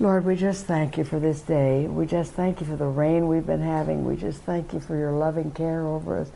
[0.00, 1.86] Lord, we just thank you for this day.
[1.86, 4.04] We just thank you for the rain we've been having.
[4.04, 6.30] We just thank you for your loving care over us.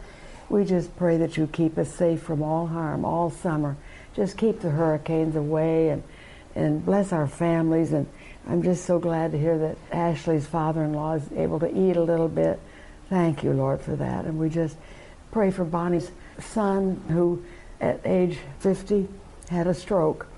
[0.49, 3.77] We just pray that you keep us safe from all harm all summer.
[4.15, 6.03] Just keep the hurricanes away and,
[6.55, 7.93] and bless our families.
[7.93, 8.07] And
[8.47, 12.29] I'm just so glad to hear that Ashley's father-in-law is able to eat a little
[12.29, 12.61] bit.
[13.09, 14.27] Thank you, Lord, for that.
[14.27, 14.77] And we just
[15.33, 17.43] pray for Bonnie's son who
[17.81, 19.09] at age 50
[19.49, 20.29] had a stroke.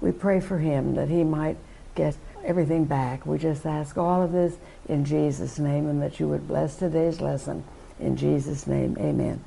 [0.00, 1.56] We pray for him that he might
[1.94, 2.16] get
[2.48, 3.26] everything back.
[3.26, 4.56] We just ask all of this
[4.88, 7.62] in Jesus' name and that you would bless today's lesson.
[8.00, 9.44] In Jesus' name, amen.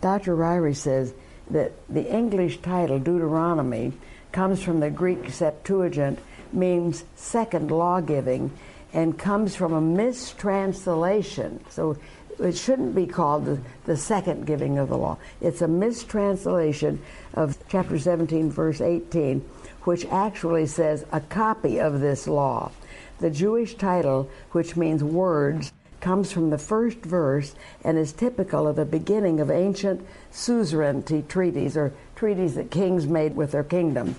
[0.00, 0.36] Dr.
[0.36, 1.12] Ryrie says
[1.50, 3.92] that the English title Deuteronomy
[4.30, 6.20] comes from the Greek Septuagint,
[6.52, 8.52] means second law giving,
[8.92, 11.64] and comes from a mistranslation.
[11.70, 11.96] So
[12.38, 15.18] it shouldn't be called the, the second giving of the law.
[15.40, 17.00] It's a mistranslation
[17.34, 19.44] of chapter 17, verse 18,
[19.84, 22.70] which actually says a copy of this law.
[23.18, 28.76] The Jewish title, which means words, comes from the first verse and is typical of
[28.76, 34.16] the beginning of ancient suzerainty treaties or treaties that kings made with their kingdoms.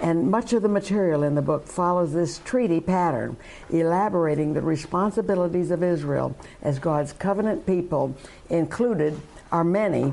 [0.00, 3.36] And much of the material in the book follows this treaty pattern,
[3.70, 8.16] elaborating the responsibilities of Israel as God's covenant people.
[8.50, 9.20] Included
[9.52, 10.12] are many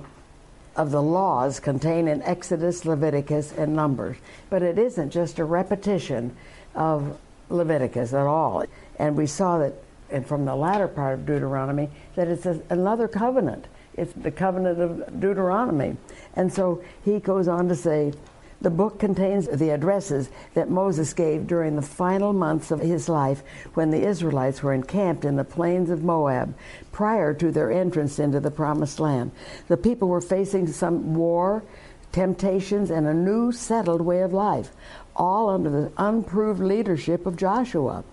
[0.80, 4.16] of the laws contained in Exodus, Leviticus, and Numbers.
[4.50, 6.36] But it isn't just a repetition
[6.74, 8.64] of Leviticus at all.
[8.98, 9.74] And we saw that
[10.10, 13.68] and from the latter part of Deuteronomy, that it's a, another covenant.
[13.96, 15.98] It's the covenant of Deuteronomy.
[16.36, 18.14] And so he goes on to say,
[18.62, 23.42] the book contains the addresses that Moses gave during the final months of his life
[23.74, 26.54] when the Israelites were encamped in the plains of Moab
[26.92, 29.32] prior to their entrance into the promised land.
[29.68, 31.64] The people were facing some war,
[32.12, 34.72] temptations, and a new settled way of life,
[35.16, 38.04] all under the unproved leadership of Joshua.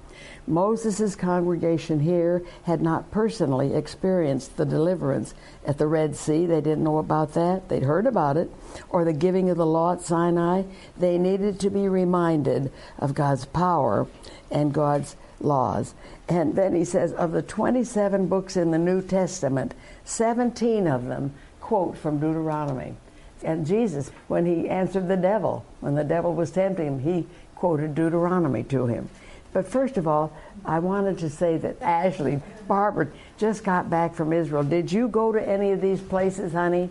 [0.46, 5.34] Moses' congregation here had not personally experienced the deliverance
[5.66, 6.46] at the Red Sea.
[6.46, 7.68] They didn't know about that.
[7.68, 8.50] They'd heard about it.
[8.88, 10.62] Or the giving of the law at Sinai.
[10.96, 14.06] They needed to be reminded of God's power
[14.50, 15.94] and God's laws.
[16.28, 19.74] And then he says, of the 27 books in the New Testament,
[20.04, 22.94] 17 of them quote from Deuteronomy.
[23.42, 27.94] And Jesus, when he answered the devil, when the devil was tempting him, he quoted
[27.94, 29.08] Deuteronomy to him.
[29.52, 30.32] But first of all,
[30.64, 33.08] I wanted to say that Ashley Barbara
[33.38, 34.62] just got back from Israel.
[34.62, 36.90] Did you go to any of these places, honey?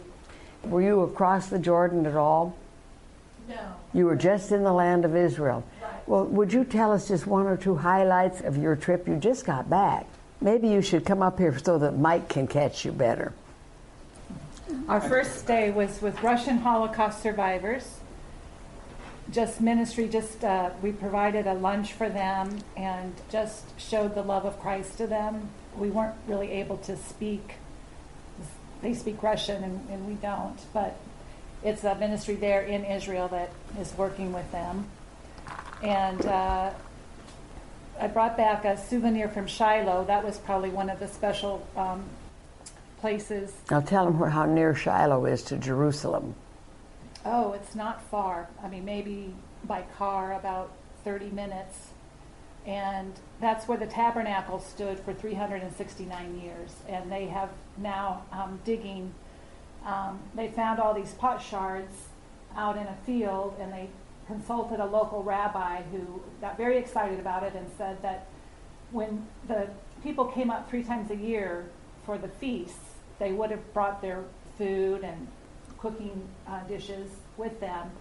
[0.64, 2.56] Were you across the Jordan at all?
[3.48, 3.56] No.
[3.94, 5.64] You were just in the land of Israel.
[5.82, 6.08] Right.
[6.08, 9.08] Well, would you tell us just one or two highlights of your trip?
[9.08, 10.08] You just got back.
[10.42, 13.34] Maybe you should come up here so that Mike can catch you better.
[14.90, 18.00] Our first day was with Russian Holocaust survivors
[19.32, 24.46] just ministry, just uh, we provided a lunch for them and just showed the love
[24.46, 25.50] of Christ to them.
[25.76, 27.56] We weren't really able to speak.
[28.82, 30.96] They speak Russian and, and we don't, but
[31.64, 34.86] it's a ministry there in Israel that is working with them.
[35.82, 36.72] And uh,
[38.00, 40.06] I brought back a souvenir from Shiloh.
[40.06, 42.04] That was probably one of the special um,
[43.02, 43.54] places.
[43.72, 46.36] Now tell them how near Shiloh is to Jerusalem.
[47.26, 48.50] Oh, it's not far.
[48.64, 50.72] I mean, maybe by car about
[51.04, 51.90] 30 minutes.
[52.68, 56.76] And that's where the tabernacle stood for 369 years.
[56.88, 59.12] And they have now um, digging,
[59.86, 61.96] um, they found all these pot shards
[62.56, 63.90] out in a field and they
[64.28, 68.28] consulted a local rabbi who got very excited about it and said that
[68.92, 69.68] when the
[70.04, 71.66] people came up three times a year
[72.06, 74.24] for the feasts, they would have brought their
[74.58, 75.28] food and
[75.78, 77.92] cooking uh, dishes with them,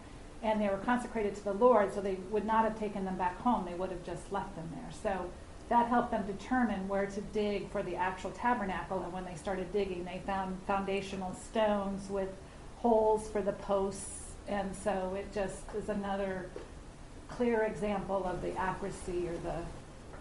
[0.42, 3.40] and they were consecrated to the Lord, so they would not have taken them back
[3.40, 3.64] home.
[3.64, 4.90] They would have just left them there.
[5.02, 5.30] So
[5.68, 9.02] that helped them determine where to dig for the actual tabernacle.
[9.02, 12.28] And when they started digging, they found foundational stones with
[12.78, 14.32] holes for the posts.
[14.46, 16.50] And so it just is another
[17.28, 19.56] clear example of the accuracy or the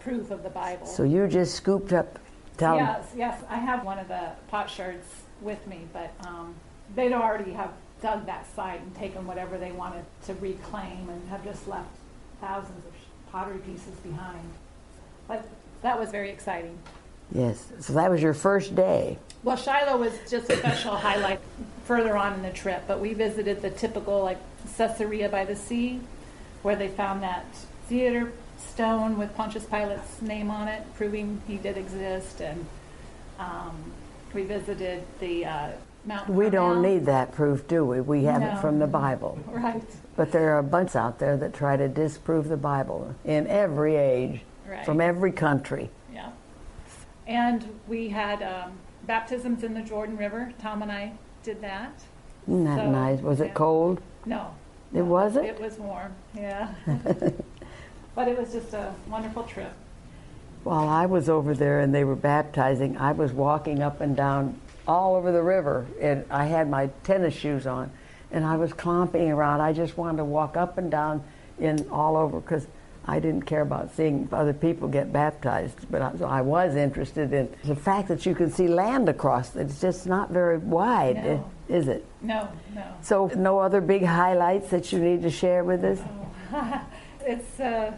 [0.00, 0.86] proof of the Bible.
[0.86, 2.18] So you just scooped up.
[2.56, 3.42] Tell yes, yes.
[3.48, 5.06] I have one of the pot shards
[5.40, 6.54] with me, but um,
[6.94, 7.70] they'd already have
[8.02, 11.88] dug that site and taken whatever they wanted to reclaim and have just left
[12.40, 12.92] thousands of
[13.32, 14.50] pottery pieces behind.
[15.26, 15.48] But
[15.82, 16.78] that was very exciting.
[17.32, 17.66] Yes.
[17.80, 19.18] So that was your first day.
[19.42, 21.40] Well, Shiloh was just a special highlight
[21.86, 24.38] further on in the trip, but we visited the typical like
[24.76, 26.00] Caesarea by the Sea,
[26.62, 27.46] where they found that
[27.88, 32.66] theater stone with Pontius Pilate's name on it, proving he did exist, and
[33.38, 33.92] um,
[34.32, 35.70] we visited the uh,
[36.28, 38.00] We don't need that proof, do we?
[38.00, 39.38] We have it from the Bible.
[39.48, 39.82] Right,
[40.16, 43.96] But there are a bunch out there that try to disprove the Bible in every
[43.96, 44.84] age, right.
[44.84, 45.90] from every country.
[46.12, 46.30] Yeah.
[47.26, 48.72] And we had um,
[49.06, 50.52] baptisms in the Jordan River.
[50.60, 51.12] Tom and I
[51.42, 52.02] did that.
[52.46, 53.20] Isn't that So, nice?
[53.20, 53.46] Was yeah.
[53.46, 54.00] it cold?
[54.26, 54.54] No.
[54.92, 55.46] It no, wasn't?
[55.46, 56.74] It was warm, yeah.
[58.14, 59.72] but it was just a wonderful trip.
[60.62, 64.60] While I was over there and they were baptizing, I was walking up and down
[64.86, 67.90] all over the river, and I had my tennis shoes on,
[68.30, 69.60] and I was clomping around.
[69.60, 71.22] I just wanted to walk up and down
[71.58, 72.66] in all over because
[73.06, 77.32] I didn't care about seeing other people get baptized, but I, so I was interested
[77.32, 79.54] in the fact that you can see land across.
[79.56, 81.50] It's just not very wide, No.
[81.68, 82.04] is it?
[82.22, 82.84] No, no.
[83.02, 85.98] So, no other big highlights that you need to share with us?
[86.52, 86.80] Oh.
[87.20, 87.92] it's uh,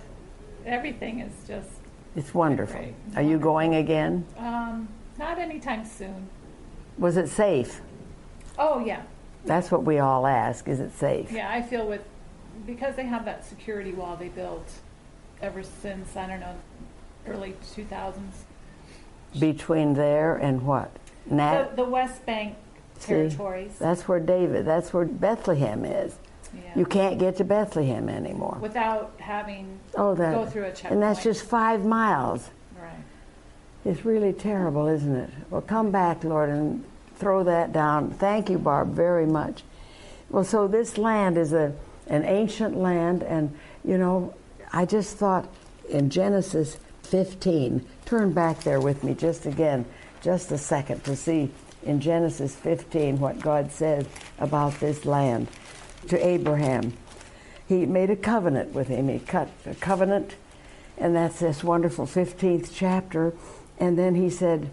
[0.64, 1.68] everything is just
[2.16, 2.80] It's wonderful.
[2.80, 2.94] Great.
[3.14, 4.24] Are you going again?
[4.38, 4.88] um,
[5.18, 6.28] not anytime soon.
[6.98, 7.80] Was it safe?
[8.58, 9.02] Oh yeah,
[9.44, 10.66] That's what we all ask.
[10.68, 11.30] Is it safe?
[11.30, 11.50] yeah.
[11.50, 12.02] I feel with
[12.66, 14.70] because they have that security wall they built
[15.42, 16.54] ever since I don't know
[17.26, 18.44] early two thousands.
[19.38, 20.90] Between there and what?
[21.26, 21.76] Nat.
[21.76, 22.54] The, the West Bank
[22.98, 23.76] See, territories.
[23.78, 24.64] That's where David.
[24.64, 26.16] That's where Bethlehem is.
[26.54, 26.60] yeah.
[26.74, 28.56] You can't get to Bethlehem anymore.
[28.62, 30.34] without having Oh, that.
[30.34, 30.94] go through a checkpoint.
[30.94, 32.48] And that's just five miles.
[33.86, 35.30] It's really terrible, isn't it?
[35.48, 36.84] Well, come back, Lord, and
[37.16, 38.10] throw that down.
[38.10, 39.62] Thank you, Barb, very much.
[40.28, 41.72] Well, so this land is a
[42.08, 44.34] an ancient land, and you know,
[44.72, 45.48] I just thought
[45.88, 47.86] in Genesis 15.
[48.04, 49.84] Turn back there with me just again,
[50.20, 51.50] just a second, to see
[51.84, 54.06] in Genesis 15 what God says
[54.38, 55.46] about this land
[56.08, 56.92] to Abraham.
[57.68, 59.08] He made a covenant with him.
[59.08, 60.34] He cut a covenant,
[60.98, 63.32] and that's this wonderful 15th chapter.
[63.78, 64.70] And then he said,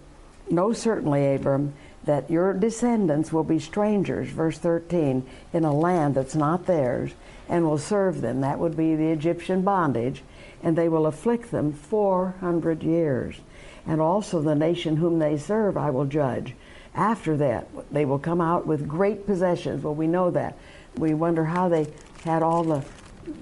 [0.49, 1.73] Know certainly, Abram,
[2.05, 7.11] that your descendants will be strangers, verse 13, in a land that's not theirs,
[7.47, 8.41] and will serve them.
[8.41, 10.21] That would be the Egyptian bondage,
[10.61, 13.39] and they will afflict them 400 years.
[13.85, 16.55] And also the nation whom they serve I will judge.
[16.95, 19.83] After that, they will come out with great possessions.
[19.83, 20.57] Well, we know that.
[20.97, 21.87] We wonder how they
[22.23, 22.83] had all the,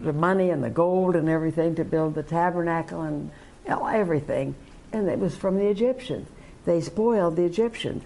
[0.01, 3.29] the money and the gold and everything to build the tabernacle and
[3.67, 4.55] everything.
[4.93, 6.27] And it was from the Egyptians.
[6.65, 8.03] They spoiled the Egyptians.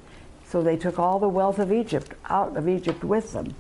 [0.48, 3.56] So they took all the wealth of Egypt out of Egypt with them.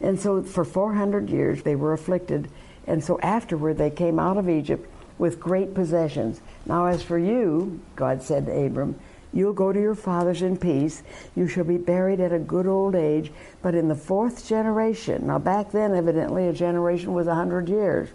[0.00, 2.48] And so for 400 years they were afflicted.
[2.86, 4.88] And so afterward they came out of Egypt
[5.18, 6.40] with great possessions.
[6.64, 8.98] Now, as for you, God said to Abram,
[9.32, 11.02] you'll go to your fathers in peace.
[11.36, 13.30] You shall be buried at a good old age.
[13.60, 18.08] But in the fourth generation, now back then, evidently, a generation was a 100 years.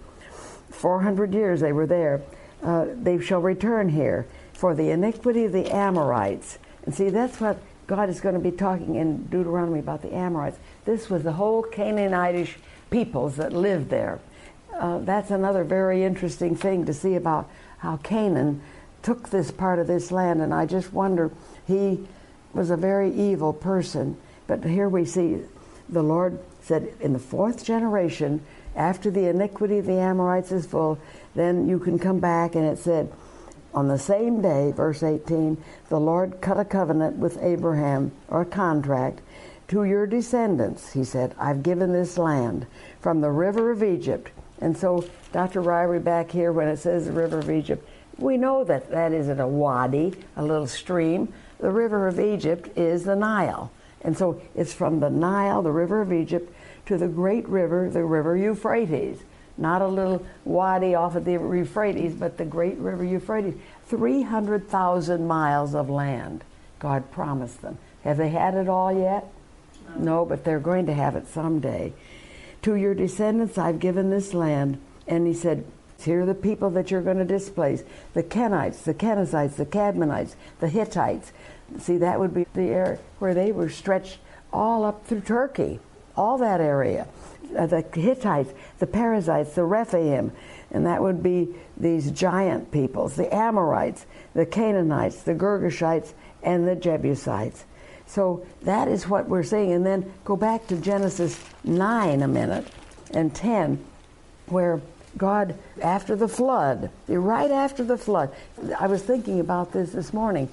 [0.71, 2.23] 400 years they were there.
[2.63, 4.25] Uh, they shall return here
[4.56, 6.57] for the iniquity of the Amorites.
[6.86, 7.57] And see, that's what
[7.88, 10.57] God is going to be talking in Deuteronomy about the Amorites.
[10.86, 12.56] This was the whole Canaanitish
[12.90, 14.19] peoples that lived there.
[14.74, 17.50] Uh, that's another very interesting thing to see about
[17.80, 18.62] how Canaan
[19.04, 20.42] took this part of this land.
[20.42, 21.31] And I just wonder,
[21.68, 22.07] he
[22.54, 24.18] was a very evil person.
[24.48, 25.42] But here we see
[25.88, 28.42] the Lord said, in the fourth generation,
[28.75, 30.98] after the iniquity of the Amorites is full,
[31.36, 32.56] then you can come back.
[32.56, 33.12] And it said,
[33.75, 38.45] on the same day, verse 18, the Lord cut a covenant with Abraham, or a
[38.45, 39.22] contract,
[39.68, 40.94] to your descendants.
[40.94, 42.66] He said, I've given this land
[43.01, 44.31] from the river of Egypt.
[44.62, 45.62] And so, Dr.
[45.62, 49.40] Ryrie, back here, when it says the river of Egypt, we know that that isn't
[49.40, 51.33] a wadi, a little stream.
[51.59, 53.71] The river of Egypt is the Nile.
[54.02, 56.54] And so it's from the Nile, the river of Egypt,
[56.85, 59.19] to the great river, the river Euphrates.
[59.57, 63.56] Not a little wadi off of the Euphrates, but the great river Euphrates.
[63.87, 66.44] 300,000 miles of land
[66.80, 67.77] God promised them.
[68.04, 69.25] Have they had it all yet?
[69.97, 71.94] No, but they're going to have it someday.
[72.63, 74.80] To your descendants I've given this land.
[75.07, 75.65] And he said,
[75.99, 80.35] Here are the people that you're going to displace the Kenites, the Kenizzites, the Cadmonites,
[80.59, 81.31] the Hittites.
[81.80, 84.19] See, that would be the area where they were stretched
[84.51, 85.80] all up through Turkey,
[86.15, 87.07] all that area.
[87.57, 90.31] Uh, the Hittites, the Perizzites, the Rephaim,
[90.75, 96.11] and that would be these giant peoples, the Amorites, the Canaanites, the Girgashites,
[96.44, 97.63] and the Jebusites.
[98.07, 99.71] So that is what we're seeing.
[99.71, 102.67] And then go back to Genesis 9 a minute
[103.11, 103.83] and 10,
[104.47, 104.81] where
[105.17, 108.35] God, after the flood, right after the flood,
[108.77, 110.49] I was thinking about this this morning.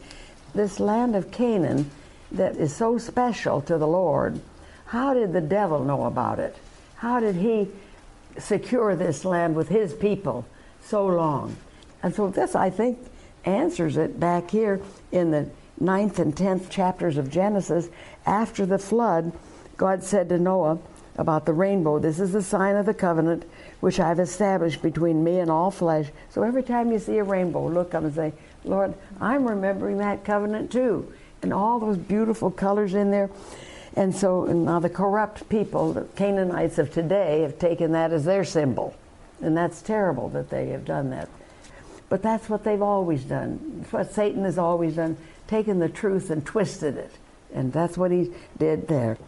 [0.54, 1.90] This land of Canaan
[2.30, 4.40] that is so special to the Lord,
[4.86, 6.54] how did the devil know about it?
[6.94, 7.68] How did he
[8.38, 10.46] secure this land with his people
[10.82, 11.56] so long?
[12.02, 12.98] And so this, I think,
[13.44, 15.48] answers it back here in the
[15.78, 17.88] ninth and tenth chapters of Genesis,
[18.26, 19.32] after the flood,
[19.76, 20.78] God said to Noah
[21.16, 23.44] about the rainbow, This is the sign of the covenant
[23.80, 26.06] which I've established between me and all flesh.
[26.30, 28.32] So every time you see a rainbow, look up and say,
[28.64, 31.12] Lord, I'm remembering that covenant too.
[31.42, 33.28] And all those beautiful colors in there.
[33.94, 38.44] And so now the corrupt people, the Canaanites of today, have taken that as their
[38.44, 38.94] symbol.
[39.42, 41.28] And that's terrible that they have done that.
[42.08, 43.80] But that's what they've always done.
[43.82, 47.10] It's what Satan has always done, taken the truth and twisted it.
[47.54, 49.18] And that's what he did there.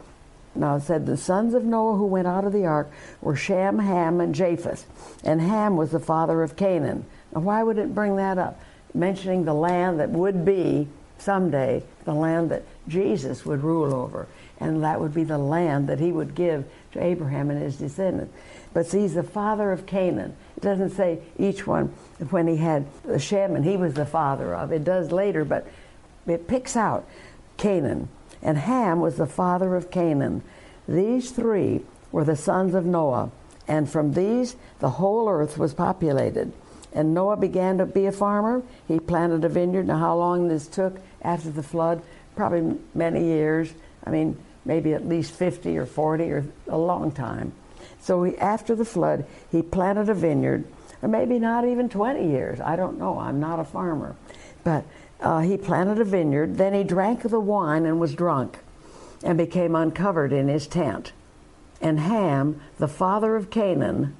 [0.54, 2.90] Now it said the sons of Noah who went out of the ark
[3.20, 4.86] were Shem, Ham, and Japheth.
[5.24, 7.04] And Ham was the father of Canaan.
[7.34, 8.60] Now why would it bring that up?
[8.94, 10.88] Mentioning the land that would be
[11.24, 14.26] someday the land that Jesus would rule over.
[14.60, 18.32] And that would be the land that he would give to Abraham and his descendants.
[18.72, 20.36] But see, he's the father of Canaan.
[20.56, 21.86] It doesn't say each one
[22.30, 22.86] when he had
[23.18, 24.70] Shem and he was the father of.
[24.70, 25.66] It does later, but
[26.26, 27.08] it picks out
[27.56, 28.08] Canaan
[28.44, 30.42] and Ham was the father of Canaan.
[30.86, 31.80] These three
[32.12, 33.30] were the sons of Noah,
[33.66, 36.52] and from these the whole earth was populated.
[36.94, 38.62] And Noah began to be a farmer.
[38.86, 39.88] He planted a vineyard.
[39.88, 42.02] Now, how long this took after the flood?
[42.36, 43.74] Probably many years.
[44.04, 47.52] I mean, maybe at least 50 or 40 or a long time.
[48.00, 50.64] So he, after the flood, he planted a vineyard,
[51.02, 52.60] or maybe not even 20 years.
[52.60, 53.18] I don't know.
[53.18, 54.14] I'm not a farmer.
[54.62, 54.84] But
[55.20, 56.56] uh, he planted a vineyard.
[56.56, 58.58] Then he drank the wine and was drunk
[59.22, 61.12] and became uncovered in his tent.
[61.80, 64.14] And Ham, the father of Canaan,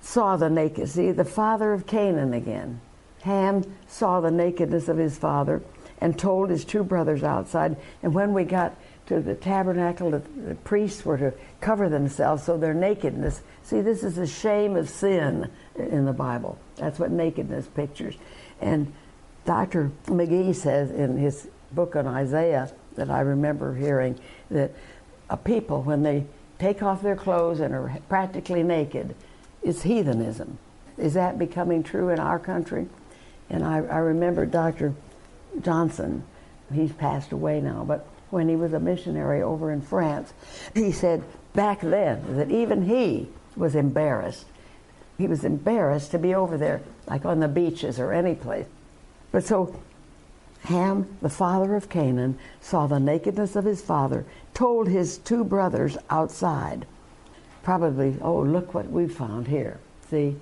[0.00, 0.88] saw the naked.
[0.88, 2.80] See, the father of Canaan again.
[3.22, 5.62] Ham saw the nakedness of his father
[6.00, 7.76] and told his two brothers outside.
[8.02, 8.76] And when we got
[9.06, 13.40] to the tabernacle, the, priests were to cover themselves so their nakedness.
[13.62, 16.58] See, this is the shame of sin in the Bible.
[16.76, 18.14] That's what nakedness pictures.
[18.60, 18.92] And
[19.44, 19.90] Dr.
[20.06, 24.18] McGee says in his book on Isaiah that I remember hearing
[24.50, 24.72] that
[25.30, 26.26] a people, when they
[26.58, 29.14] take off their clothes and are practically naked,
[29.62, 30.58] is heathenism.
[30.96, 32.88] Is that becoming true in our country?
[33.50, 34.94] And I, I remember Dr.
[35.60, 36.24] Johnson,
[36.72, 40.32] he's passed away now, but when he was a missionary over in France,
[40.74, 41.22] he said
[41.54, 44.46] back then that even he was embarrassed.
[45.16, 48.66] He was embarrassed to be over there, like on the beaches or any place.
[49.32, 49.74] But so
[50.64, 55.96] Ham, the father of Canaan, saw the nakedness of his father, told his two brothers
[56.10, 56.86] outside.
[57.68, 59.78] Probably, oh, look what we found here.
[60.08, 60.36] See?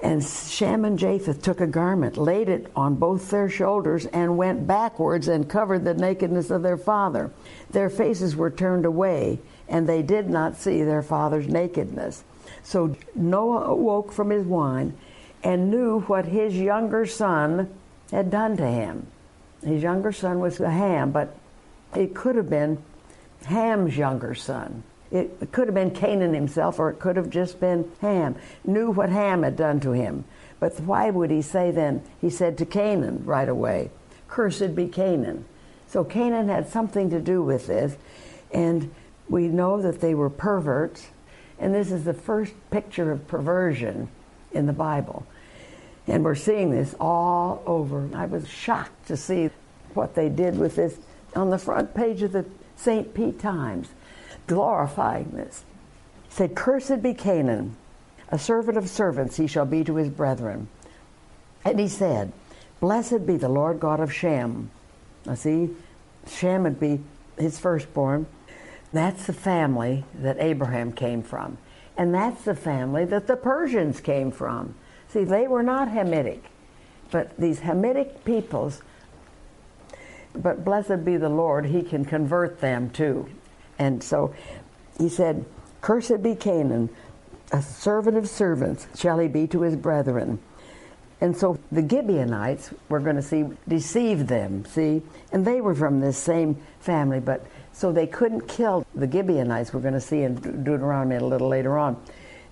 [0.00, 4.64] And Shem and Japheth took a garment, laid it on both their shoulders, and went
[4.64, 7.32] backwards and covered the nakedness of their father.
[7.70, 12.22] Their faces were turned away, and they did not see their father's nakedness.
[12.62, 14.96] So Noah awoke from his wine
[15.42, 17.74] and knew what his younger son
[18.12, 19.08] had done to him.
[19.64, 21.36] His younger son was Ham, but
[21.96, 22.80] it could have been
[23.46, 24.84] Ham's younger son.
[25.10, 28.34] It could have been Canaan himself, or it could have just been Ham.
[28.64, 30.24] Knew what Ham had done to him.
[30.58, 32.02] But why would he say then?
[32.20, 33.90] He said to Canaan right away,
[34.28, 35.44] Cursed be Canaan.
[35.86, 37.96] So Canaan had something to do with this.
[38.52, 38.92] And
[39.28, 41.06] we know that they were perverts.
[41.58, 44.08] And this is the first picture of perversion
[44.52, 45.26] in the Bible.
[46.06, 48.08] And we're seeing this all over.
[48.14, 49.50] I was shocked to see
[49.94, 50.98] what they did with this
[51.34, 52.44] on the front page of the
[52.76, 53.14] St.
[53.14, 53.88] Pete Times,
[54.46, 55.64] glorifying this.
[56.26, 57.76] It said, Cursed be Canaan,
[58.28, 60.68] a servant of servants he shall be to his brethren.
[61.64, 62.32] And he said,
[62.80, 64.70] Blessed be the Lord God of Shem.
[65.24, 65.70] Now see,
[66.28, 67.00] Shem would be
[67.38, 68.26] his firstborn.
[68.92, 71.58] That's the family that Abraham came from.
[71.96, 74.74] And that's the family that the Persians came from.
[75.08, 76.40] See, they were not Hamitic,
[77.10, 78.82] but these Hamitic peoples,
[80.34, 83.28] but blessed be the Lord, He can convert them too.
[83.78, 84.34] And so
[84.98, 85.44] He said,
[85.80, 86.88] Cursed be Canaan,
[87.52, 90.40] a servant of servants shall he be to his brethren.
[91.20, 95.02] And so the Gibeonites, we're going to see, deceived them, see?
[95.32, 99.80] And they were from this same family, but so they couldn't kill the Gibeonites, we're
[99.80, 102.02] going to see in Deuteronomy a little later on.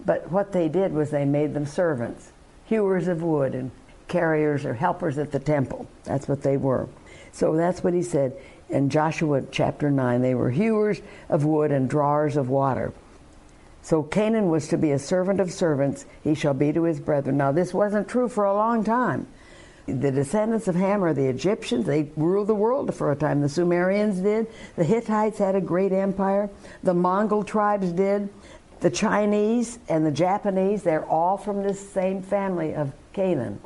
[0.04, 2.30] But what they did was they made them servants
[2.66, 3.70] hewers of wood and
[4.08, 5.86] carriers or helpers at the temple.
[6.04, 6.88] That's what they were.
[7.32, 8.40] So that's what he said
[8.74, 10.20] in Joshua chapter 9.
[10.20, 12.92] They were hewers of wood and drawers of water.
[13.82, 17.36] So Canaan was to be a servant of servants, he shall be to his brethren.
[17.36, 19.26] Now, this wasn't true for a long time.
[19.86, 21.84] The descendants of Ham are the Egyptians.
[21.84, 23.42] They ruled the world for a time.
[23.42, 24.46] The Sumerians did.
[24.76, 26.48] The Hittites had a great empire.
[26.82, 28.30] The Mongol tribes did.
[28.80, 33.60] The Chinese and the Japanese, they're all from this same family of Canaan.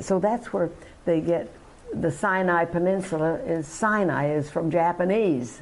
[0.00, 0.70] So that's where
[1.04, 1.52] they get
[1.92, 5.60] the Sinai Peninsula is Sinai is from Japanese,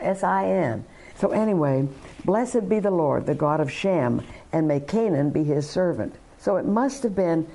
[0.00, 0.84] S I N.
[1.16, 1.88] So anyway,
[2.24, 6.14] blessed be the Lord, the God of Shem, and may Canaan be his servant.
[6.38, 7.46] So it must have been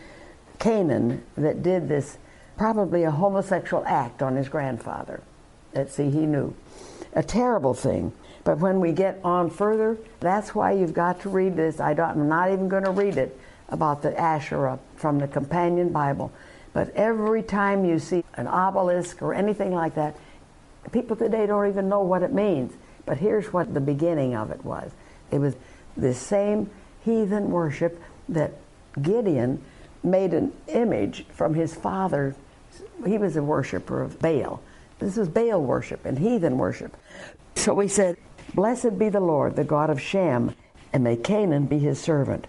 [0.59, 2.17] Canaan that did this,
[2.57, 5.21] probably a homosexual act on his grandfather.
[5.73, 6.53] Let's see, he knew.
[7.13, 8.11] A terrible thing.
[8.43, 11.79] But when we get on further, that's why you've got to read this.
[11.79, 16.31] I am not even going to read it about the Asherah from the Companion Bible.
[16.73, 20.17] But every time you see an obelisk or anything like that,
[20.91, 22.73] people today don't even know what it means.
[23.05, 24.91] But here's what the beginning of it was
[25.31, 25.55] it was
[25.95, 26.69] the same
[27.03, 28.53] heathen worship that
[29.01, 29.61] Gideon
[30.03, 32.35] made an image from his father.
[33.05, 34.61] He was a worshiper of Baal.
[34.99, 36.95] This was Baal worship and heathen worship.
[37.55, 38.17] So we said,
[38.53, 40.53] Blessed be the Lord, the God of Shem,
[40.91, 42.45] and may Canaan be his servant.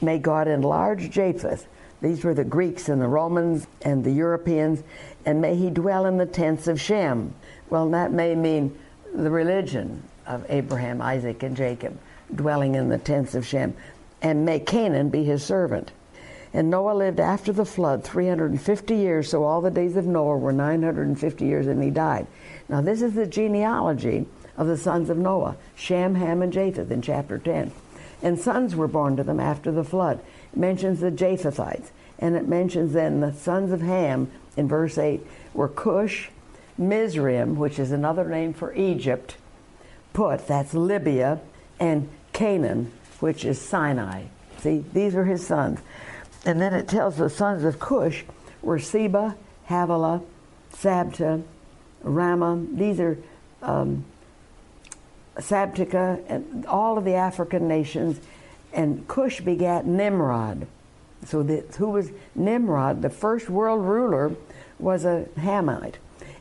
[0.00, 1.66] May God enlarge Japheth.
[2.00, 4.82] These were the Greeks and the Romans and the Europeans,
[5.26, 7.34] and may he dwell in the tents of Shem.
[7.68, 8.78] Well, that may mean
[9.14, 11.98] the religion of Abraham, Isaac, and Jacob,
[12.34, 13.74] dwelling in the tents of Shem,
[14.22, 15.92] and may Canaan be his servant.
[16.52, 20.52] And Noah lived after the flood 350 years, so all the days of Noah were
[20.52, 22.26] 950 years, and he died.
[22.68, 24.26] Now, this is the genealogy
[24.56, 27.72] of the sons of Noah Shem, Ham, and Japheth in chapter 10.
[28.22, 30.20] And sons were born to them after the flood.
[30.52, 35.20] It mentions the Japhethites, and it mentions then the sons of Ham in verse 8
[35.54, 36.30] were Cush,
[36.76, 39.36] Mizraim, which is another name for Egypt,
[40.12, 41.40] Put, that's Libya,
[41.78, 42.90] and Canaan,
[43.20, 44.24] which is Sinai.
[44.58, 45.80] See, these are his sons.
[46.44, 48.24] And then it tells the sons of Cush
[48.62, 49.36] were Seba,
[49.68, 50.22] Havilah,
[50.74, 51.42] Sabta,
[52.04, 52.76] Raamah.
[52.76, 53.18] These are
[53.62, 54.04] um,
[55.36, 58.20] Sabtica, and all of the African nations.
[58.72, 60.66] And Cush begat Nimrod.
[61.26, 63.02] So the, who was Nimrod?
[63.02, 64.34] The first world ruler
[64.78, 65.96] was a Hamite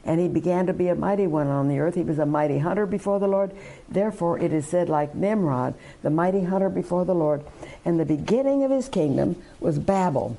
[0.06, 1.96] and he began to be a mighty one on the earth.
[1.96, 3.52] He was a mighty hunter before the Lord.
[3.90, 7.44] Therefore, it is said, like Nimrod, the mighty hunter before the Lord.
[7.86, 10.38] And the beginning of his kingdom was Babel.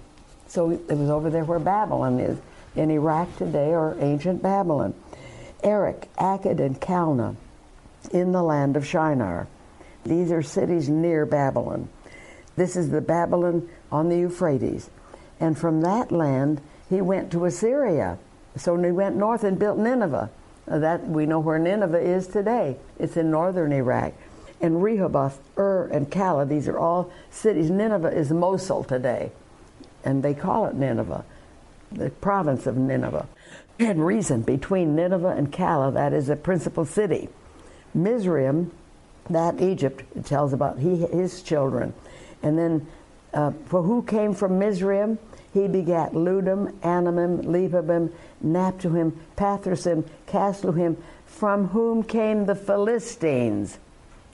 [0.48, 2.38] So it was over there where Babylon is,
[2.74, 4.94] in Iraq today, or ancient Babylon.
[5.62, 7.36] Erech, Akkad, and Calneh
[8.12, 9.46] in the land of Shinar.
[10.04, 11.88] These are cities near Babylon.
[12.56, 14.90] This is the Babylon on the Euphrates.
[15.38, 18.18] And from that land, he went to Assyria
[18.56, 20.30] so he went north and built Nineveh.
[20.66, 22.76] That we know where Nineveh is today.
[22.98, 24.12] It's in northern Iraq.
[24.60, 27.70] And Rehoboth, Ur, and Calah, these are all cities.
[27.70, 29.32] Nineveh is Mosul today,
[30.04, 31.24] and they call it Nineveh,
[31.90, 33.26] the province of Nineveh.
[33.78, 37.30] And Resen between Nineveh and Calah, that is a principal city.
[37.94, 38.70] Mizraim,
[39.28, 41.92] that Egypt, it tells about he, his children.
[42.42, 42.86] And then,
[43.34, 45.18] uh, for who came from Mizraim?
[45.52, 48.12] He begat Ludim, Anamim, Lehabim,
[48.44, 53.78] Naphtuhim, Pathrusim, Casluhim, from whom came the Philistines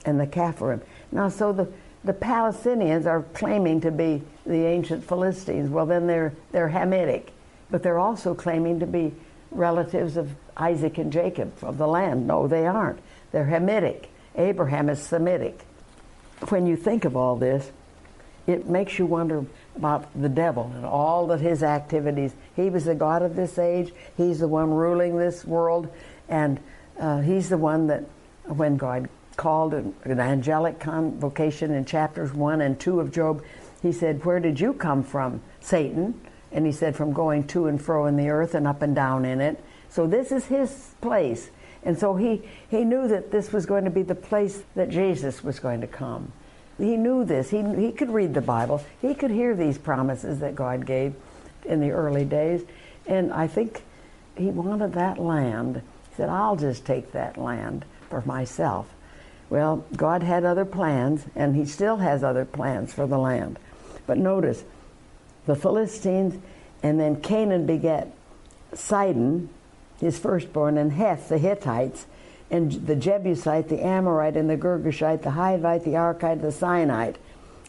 [0.05, 0.81] and the Capharim.
[1.11, 1.67] Now, so the,
[2.03, 5.69] the Palestinians are claiming to be the ancient Philistines.
[5.69, 7.29] Well, then they're, they're Hamitic,
[7.71, 9.13] but they're also claiming to be
[9.51, 12.27] relatives of Isaac and Jacob of the land.
[12.27, 12.99] No, they aren't.
[13.31, 14.05] They're Hamitic.
[14.37, 15.65] Abraham is Semitic.
[16.49, 17.71] When you think of all this,
[18.45, 19.45] it makes you wonder
[19.75, 22.33] about the devil and all of his activities.
[22.55, 23.93] He was the God of this age.
[24.15, 25.89] He's the one ruling this world.
[26.29, 26.59] And
[26.99, 28.05] uh, he's the one that,
[28.45, 33.43] when God called an, an angelic convocation in chapters 1 and 2 of Job,
[33.81, 36.19] he said, Where did you come from, Satan?
[36.51, 39.25] And he said, From going to and fro in the earth and up and down
[39.25, 39.61] in it.
[39.89, 41.49] So this is his place.
[41.83, 45.43] And so he, he knew that this was going to be the place that Jesus
[45.43, 46.31] was going to come.
[46.77, 47.49] He knew this.
[47.49, 48.83] He, he could read the Bible.
[49.01, 51.15] He could hear these promises that God gave
[51.65, 52.63] in the early days.
[53.07, 53.81] And I think
[54.37, 55.81] he wanted that land.
[56.09, 58.87] He said, I'll just take that land for myself.
[59.49, 63.57] Well, God had other plans, and he still has other plans for the land.
[64.05, 64.63] But notice,
[65.45, 66.39] the Philistines,
[66.83, 68.11] and then Canaan begat
[68.73, 69.49] Sidon,
[69.99, 72.05] his firstborn, and Heth, the Hittites,
[72.49, 77.15] and the Jebusite, the Amorite, and the Girgashite, the Hivite, the Archite, the Sinite.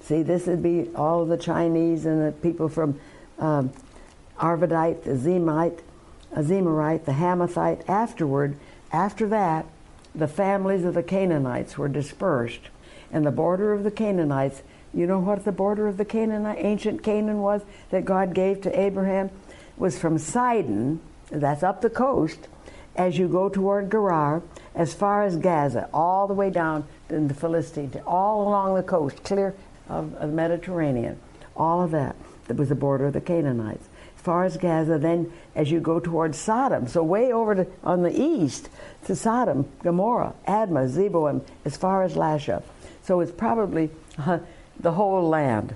[0.02, 3.00] See, this would be all the Chinese and the people from
[3.38, 3.72] um,
[4.38, 5.80] Arvadite, the Zemite,
[6.34, 7.88] Azemite, the Hamathite.
[7.88, 8.56] Afterward,
[8.92, 9.66] after that,
[10.14, 12.60] the families of the Canaanites were dispersed.
[13.10, 14.62] And the border of the Canaanites,
[14.94, 18.80] you know what the border of the Canaanite, ancient Canaan was that God gave to
[18.80, 19.30] Abraham?
[19.76, 22.48] Was from Sidon, that's up the coast,
[22.96, 24.42] as you go toward Gerar,
[24.74, 29.22] as far as Gaza, all the way down in the Philistine, all along the coast,
[29.24, 29.54] clear
[29.88, 31.18] of, the Mediterranean.
[31.56, 32.16] All of that.
[32.46, 33.88] That was the border of the Canaanites.
[34.16, 36.88] As far as Gaza, then as you go towards Sodom.
[36.88, 38.68] So way over to, on the east
[39.04, 42.62] to Sodom, Gomorrah, Admah, Zeboim, as far as Lasha.
[43.02, 44.38] So it's probably uh,
[44.78, 45.74] the whole land,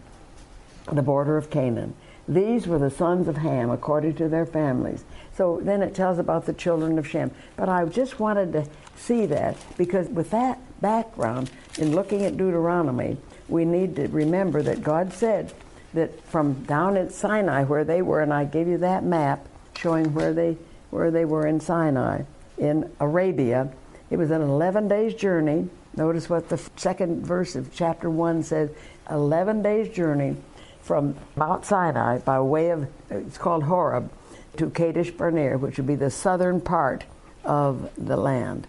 [0.91, 1.95] the border of Canaan.
[2.29, 5.05] These were the sons of Ham according to their families.
[5.35, 7.31] So then it tells about the children of Shem.
[7.57, 8.67] But I just wanted to
[8.97, 13.17] see that because with that background, in looking at Deuteronomy,
[13.49, 15.53] we need to remember that God said
[15.95, 20.13] that from down at Sinai where they were, and I gave you that map showing
[20.15, 20.57] where they
[20.91, 22.23] where they were in Sinai
[22.59, 23.73] in Arabia.
[24.11, 25.69] It was an 11 days journey.
[25.97, 28.71] Notice what the second verse of chapter 1 says
[29.11, 30.37] 11 days journey
[30.83, 34.11] from Mount Sinai by way of, it's called Horeb,
[34.57, 37.05] to Kadesh Barnea, which would be the southern part
[37.45, 38.67] of the land.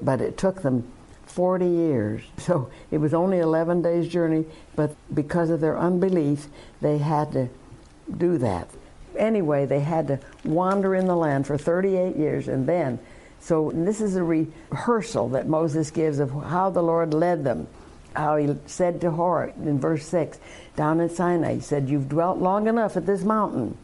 [0.00, 0.90] But it took them
[1.26, 2.22] 40 years.
[2.38, 6.46] So it was only 11 days' journey, but because of their unbelief,
[6.80, 7.48] they had to
[8.16, 8.68] do that.
[9.16, 12.98] Anyway, they had to wander in the land for 38 years, and then,
[13.40, 17.66] so this is a rehearsal that Moses gives of how the Lord led them.
[18.14, 20.38] How he said to Horeb in verse 6,
[20.76, 23.76] down in Sinai, he said, You've dwelt long enough at this mountain.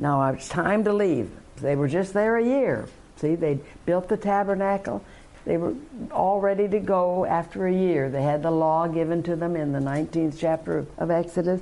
[0.00, 1.30] Now it's time to leave.
[1.56, 2.88] They were just there a year.
[3.16, 5.04] See, they built the tabernacle,
[5.44, 5.74] they were
[6.10, 8.08] all ready to go after a year.
[8.08, 11.60] They had the law given to them in the 19th chapter of Exodus.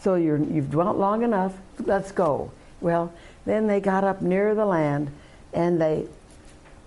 [0.00, 2.50] So you have dwelt long enough, let's go.
[2.80, 3.12] Well,
[3.46, 5.10] then they got up near the land
[5.52, 6.06] and they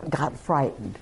[0.10, 0.98] got frightened.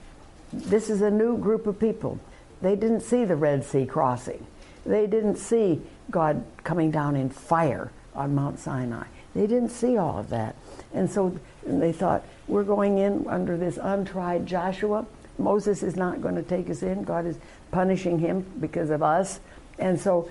[0.52, 2.20] This is a new group of people.
[2.62, 4.46] They didn't see the Red Sea crossing,
[4.86, 9.06] they didn't see God coming down in fire on Mount Sinai.
[9.39, 10.56] They didn't see all of that.
[10.93, 15.06] And so they thought, we're going in under this untried Joshua
[15.39, 17.04] Moses is not going to take us in.
[17.04, 17.38] God is
[17.71, 19.39] punishing him because of us.
[19.80, 20.30] And so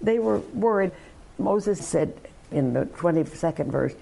[0.00, 0.92] they were worried.
[1.38, 2.14] Moses said
[2.50, 3.94] in the 22nd verse,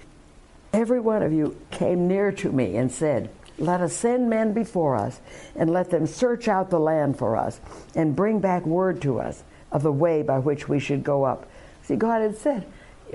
[0.72, 4.96] Every one of you came near to me and said, Let us send men before
[4.96, 5.20] us,
[5.56, 7.60] and let them search out the land for us,
[7.94, 11.46] and bring back word to us of the way by which we should go up.
[11.82, 12.66] See, God had said,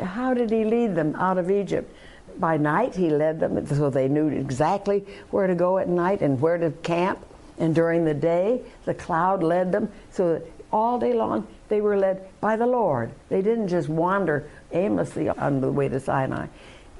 [0.02, 1.94] How did He lead them out of Egypt?
[2.40, 6.40] by night he led them so they knew exactly where to go at night and
[6.40, 7.26] where to camp.
[7.60, 9.92] And during the day the cloud led them.
[10.12, 13.12] So that all day long they were led by the lord.
[13.30, 16.48] They didn't just wander aimlessly on the way to sinai.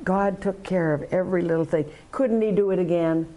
[0.04, 1.92] God took care of every little thing.
[2.12, 3.34] Couldn't he do it again?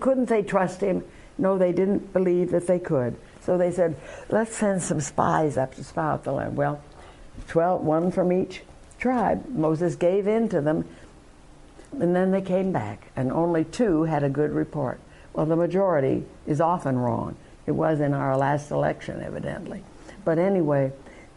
[0.00, 1.04] Couldn't they trust him?
[1.38, 3.16] No they didn't believe that they could.
[3.40, 3.96] So they said
[4.28, 6.56] let's send some spies up to spy out the land.
[6.56, 6.82] Well
[7.46, 8.62] 12 one from each
[8.98, 10.84] tribe moses gave in to them
[11.92, 15.00] and then they came back, and only two had a good report.
[15.32, 17.36] Well, the majority is often wrong.
[17.66, 19.82] It was in our last election, evidently.
[20.24, 20.92] But anyway,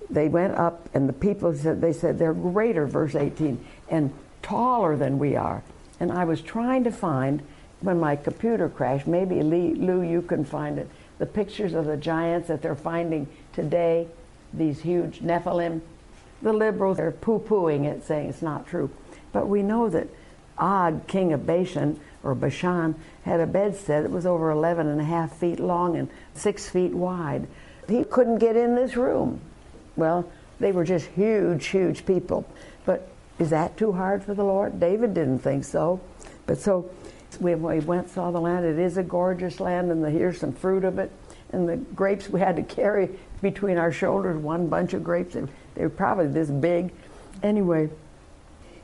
[0.10, 4.96] they went up, and the people said, they said they're greater, verse 18, and taller
[4.98, 5.64] than we are.
[6.00, 7.42] And I was trying to find,
[7.80, 11.98] when my computer crashed, maybe Lee, Lou, you can find it, the pictures of the
[11.98, 14.08] giants that they're finding today,
[14.54, 15.82] these huge Nephilim.
[16.42, 18.90] The liberals are poo pooing it, saying it's not true.
[19.32, 20.08] But we know that
[20.58, 25.04] Og, king of Bashan, or Bashan, had a bedstead that was over 11 and a
[25.04, 27.48] half feet long and six feet wide.
[27.88, 29.42] He couldn't get in this room.
[29.96, 32.46] Well, they were just huge, huge people.
[32.86, 33.08] But
[33.40, 34.80] is that too hard for the Lord?
[34.80, 36.00] David didn't think so.
[36.46, 36.90] But so
[37.40, 40.54] when we went saw the land, it is a gorgeous land, and the, here's some
[40.54, 41.12] fruit of it.
[41.52, 43.10] And the grapes we had to carry
[43.42, 45.36] between our shoulders, one bunch of grapes.
[45.76, 46.94] They were probably this big.
[47.44, 47.90] Anyway,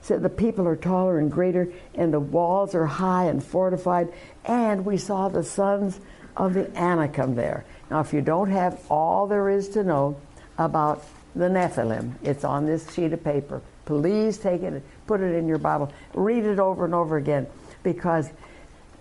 [0.02, 4.08] said the people are taller and greater, and the walls are high and fortified.
[4.46, 6.00] And we saw the sons
[6.36, 7.66] of the Anakim there.
[7.90, 10.20] Now, if you don't have all there is to know
[10.58, 11.04] about
[11.36, 13.62] the Nephilim, it's on this sheet of paper.
[13.86, 17.48] Please take it, put it in your Bible, read it over and over again,
[17.84, 18.30] because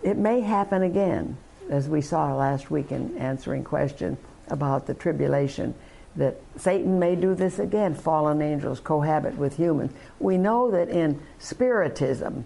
[0.02, 1.36] it may happen again,
[1.70, 4.18] as we saw last week in answering questions
[4.48, 5.74] about the tribulation
[6.16, 7.94] that Satan may do this again.
[7.94, 9.92] Fallen angels cohabit with humans.
[10.18, 12.44] We know that in Spiritism,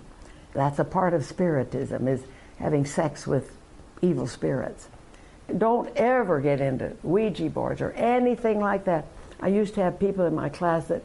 [0.53, 2.23] that's a part of Spiritism, is
[2.59, 3.57] having sex with
[4.03, 4.89] evil spirits.
[5.57, 9.07] Don't ever get into Ouija boards or anything like that.
[9.41, 11.03] I used to have people in my class that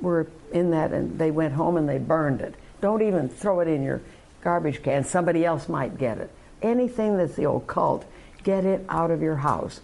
[0.00, 2.54] were in that and they went home and they burned it.
[2.80, 4.00] Don't even throw it in your
[4.42, 5.04] garbage can.
[5.04, 6.30] Somebody else might get it.
[6.62, 8.04] Anything that's the occult,
[8.42, 9.80] get it out of your house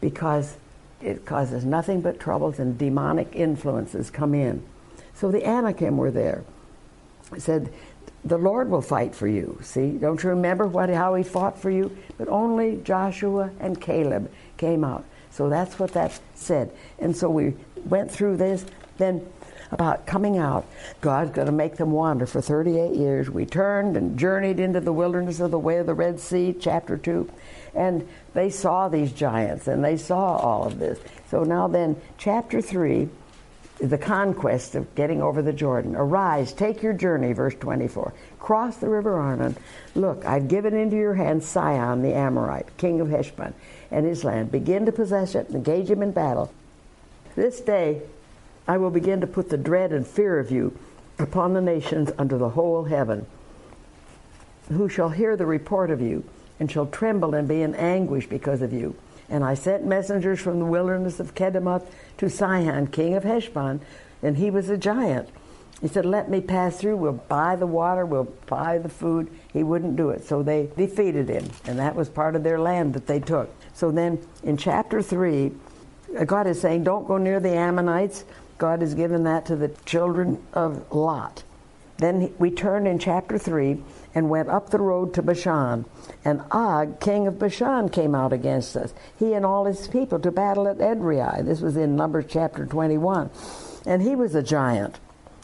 [0.00, 0.56] because
[1.00, 4.62] it causes nothing but troubles and demonic influences come in.
[5.14, 6.44] So the Anakim were there.
[7.36, 7.72] Said,
[8.24, 9.58] the Lord will fight for you.
[9.62, 11.96] See, don't you remember what how he fought for you?
[12.16, 15.04] But only Joshua and Caleb came out.
[15.30, 16.72] So that's what that said.
[16.98, 18.64] And so we went through this.
[18.96, 19.26] Then
[19.70, 20.66] about coming out.
[21.00, 23.30] God's going to make them wander for 38 years.
[23.30, 26.96] We turned and journeyed into the wilderness of the way of the Red Sea, chapter
[26.96, 27.30] 2.
[27.74, 30.98] And they saw these giants and they saw all of this.
[31.30, 33.08] So now, then, chapter 3
[33.80, 35.94] the conquest of getting over the Jordan.
[35.94, 38.12] Arise, take your journey, verse 24.
[38.40, 39.56] Cross the river Arnon.
[39.94, 43.54] Look, I've given into your hands Sihon the Amorite, king of Heshbon,
[43.90, 44.50] and his land.
[44.50, 46.52] Begin to possess it, engage him in battle.
[47.36, 48.02] This day
[48.66, 50.76] I will begin to put the dread and fear of you
[51.18, 53.26] upon the nations under the whole heaven,
[54.68, 56.24] who shall hear the report of you,
[56.60, 58.96] and shall tremble and be in anguish because of you.
[59.28, 61.86] And I sent messengers from the wilderness of Kedemoth
[62.18, 63.80] to Sihon, king of Heshbon,
[64.22, 65.28] and he was a giant.
[65.80, 66.96] He said, Let me pass through.
[66.96, 68.04] We'll buy the water.
[68.04, 69.30] We'll buy the food.
[69.52, 70.24] He wouldn't do it.
[70.24, 73.54] So they defeated him, and that was part of their land that they took.
[73.74, 75.52] So then in chapter 3,
[76.26, 78.24] God is saying, Don't go near the Ammonites.
[78.56, 81.44] God has given that to the children of Lot.
[81.98, 83.82] Then we turned in chapter 3
[84.14, 85.84] and went up the road to Bashan.
[86.24, 90.30] And Og, king of Bashan, came out against us, he and all his people, to
[90.30, 91.44] battle at Edrei.
[91.44, 93.30] This was in Numbers chapter 21.
[93.84, 94.98] And he was a giant.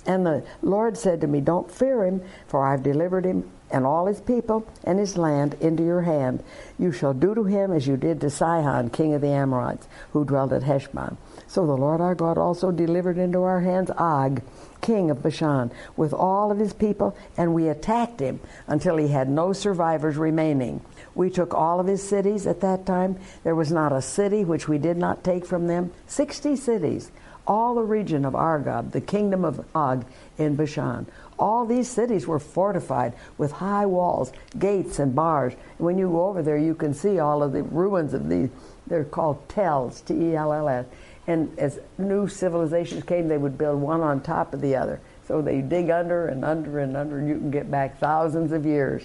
[0.07, 4.07] And the Lord said to me, Don't fear him, for I've delivered him and all
[4.07, 6.45] his people and his land into your hand.
[6.79, 10.25] You shall do to him as you did to Sihon, king of the Amorites, who
[10.25, 11.17] dwelt at Heshbon.
[11.49, 14.43] So the Lord our God also delivered into our hands Og,
[14.85, 19.31] king of Bashan, with all of his people, and we attacked him until he had
[19.31, 20.83] no survivors remaining.
[21.15, 23.17] We took all of his cities at that time.
[23.45, 25.93] There was not a city which we did not take from them.
[26.07, 27.11] Sixty cities,
[27.47, 30.05] all the region of Argob, the kingdom of Og
[30.37, 31.07] in Bashan.
[31.39, 35.55] All these cities were fortified with high walls, gates, and bars.
[35.79, 38.51] When you go over there, you can see all of the ruins of these.
[38.87, 40.85] They're called tells, T E L L S.
[41.27, 45.01] And as new civilizations came, they would build one on top of the other.
[45.27, 48.67] So they dig under and under and under, and you can get back thousands of
[48.67, 49.05] years.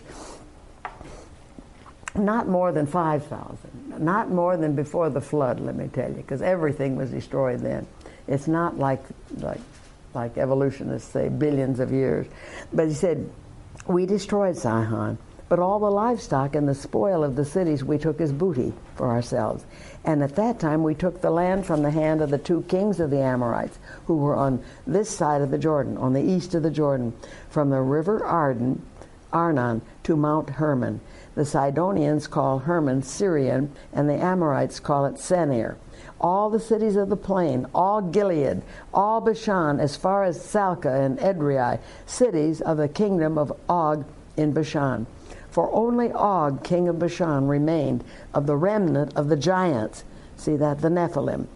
[2.15, 3.99] Not more than 5,000.
[3.99, 7.87] Not more than before the flood, let me tell you, because everything was destroyed then.
[8.27, 9.03] It's not like,
[9.37, 9.61] like,
[10.13, 12.27] like evolutionists say, billions of years.
[12.73, 13.29] But he said,
[13.87, 15.17] We destroyed Sihon,
[15.49, 19.09] but all the livestock and the spoil of the cities we took as booty for
[19.09, 19.65] ourselves.
[20.05, 22.99] And at that time we took the land from the hand of the two kings
[22.99, 26.63] of the Amorites, who were on this side of the Jordan, on the east of
[26.63, 27.13] the Jordan,
[27.49, 28.83] from the river Arden,
[29.33, 31.01] Arnon to Mount Hermon.
[31.35, 35.77] The Sidonians call Hermon Sirion, and the Amorites call it Senir.
[36.21, 38.61] All the cities of the plain, all Gilead,
[38.93, 44.51] all Bashan, as far as Salcah and Edrei, cities of the kingdom of Og in
[44.51, 45.07] Bashan.
[45.59, 50.05] For only Og, king of Bashan, remained of the remnant of the giants.
[50.37, 50.79] See that?
[50.79, 51.47] The Nephilim.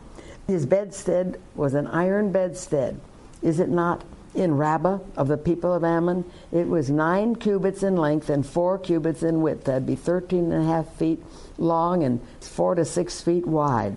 [0.45, 2.99] His bedstead was an iron bedstead.
[3.41, 4.03] Is it not
[4.35, 6.29] in Rabbah of the people of Ammon?
[6.51, 9.63] It was nine cubits in length and four cubits in width.
[9.63, 11.23] That'd be thirteen and a half feet
[11.57, 13.95] long and four to six feet wide.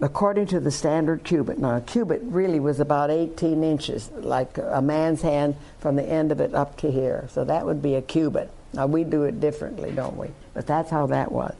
[0.00, 1.60] According to the standard cubit.
[1.60, 6.32] Now, a cubit really was about 18 inches, like a man's hand from the end
[6.32, 7.28] of it up to here.
[7.30, 8.50] So that would be a cubit.
[8.72, 10.28] Now, we do it differently, don't we?
[10.54, 11.54] But that's how that was.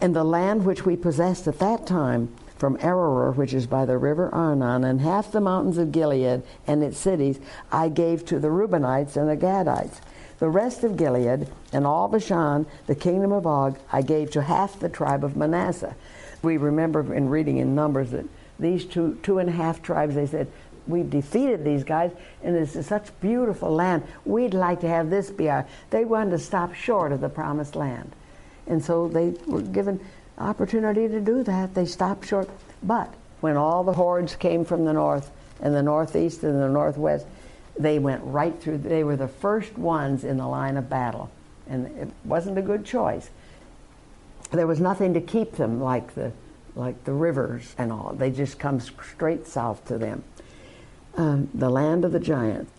[0.00, 3.98] And the land which we possessed at that time, from Aroer, which is by the
[3.98, 7.40] river Arnon, and half the mountains of Gilead and its cities,
[7.72, 10.00] I gave to the Reubenites and the Gadites.
[10.38, 14.78] The rest of Gilead and all Bashan, the kingdom of Og, I gave to half
[14.78, 15.94] the tribe of Manasseh.
[16.42, 18.26] We remember in reading in Numbers that
[18.58, 20.48] these two, two and a half tribes, they said,
[20.86, 24.02] we've defeated these guys, and this is such beautiful land.
[24.24, 25.66] We'd like to have this be our.
[25.90, 28.12] They wanted to stop short of the promised land,
[28.66, 30.00] and so they were given
[30.38, 31.74] opportunity to do that.
[31.74, 32.48] They stopped short,
[32.82, 37.26] but when all the hordes came from the north and the northeast and the northwest,
[37.78, 38.78] they went right through.
[38.78, 41.30] They were the first ones in the line of battle,
[41.68, 43.30] and it wasn't a good choice.
[44.50, 46.32] There was nothing to keep them like the
[46.76, 48.14] like the rivers and all.
[48.16, 50.24] They just come straight south to them
[51.16, 52.70] um, the land of the giants.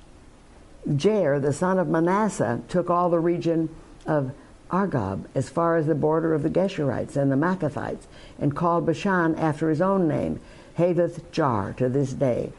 [0.87, 3.69] Jair, the son of Manasseh, took all the region
[4.05, 4.31] of
[4.71, 8.05] Argob as far as the border of the Geshurites and the Maacathites,
[8.39, 10.39] and called Bashan after his own name,
[10.77, 12.51] Havoth Jair, to this day.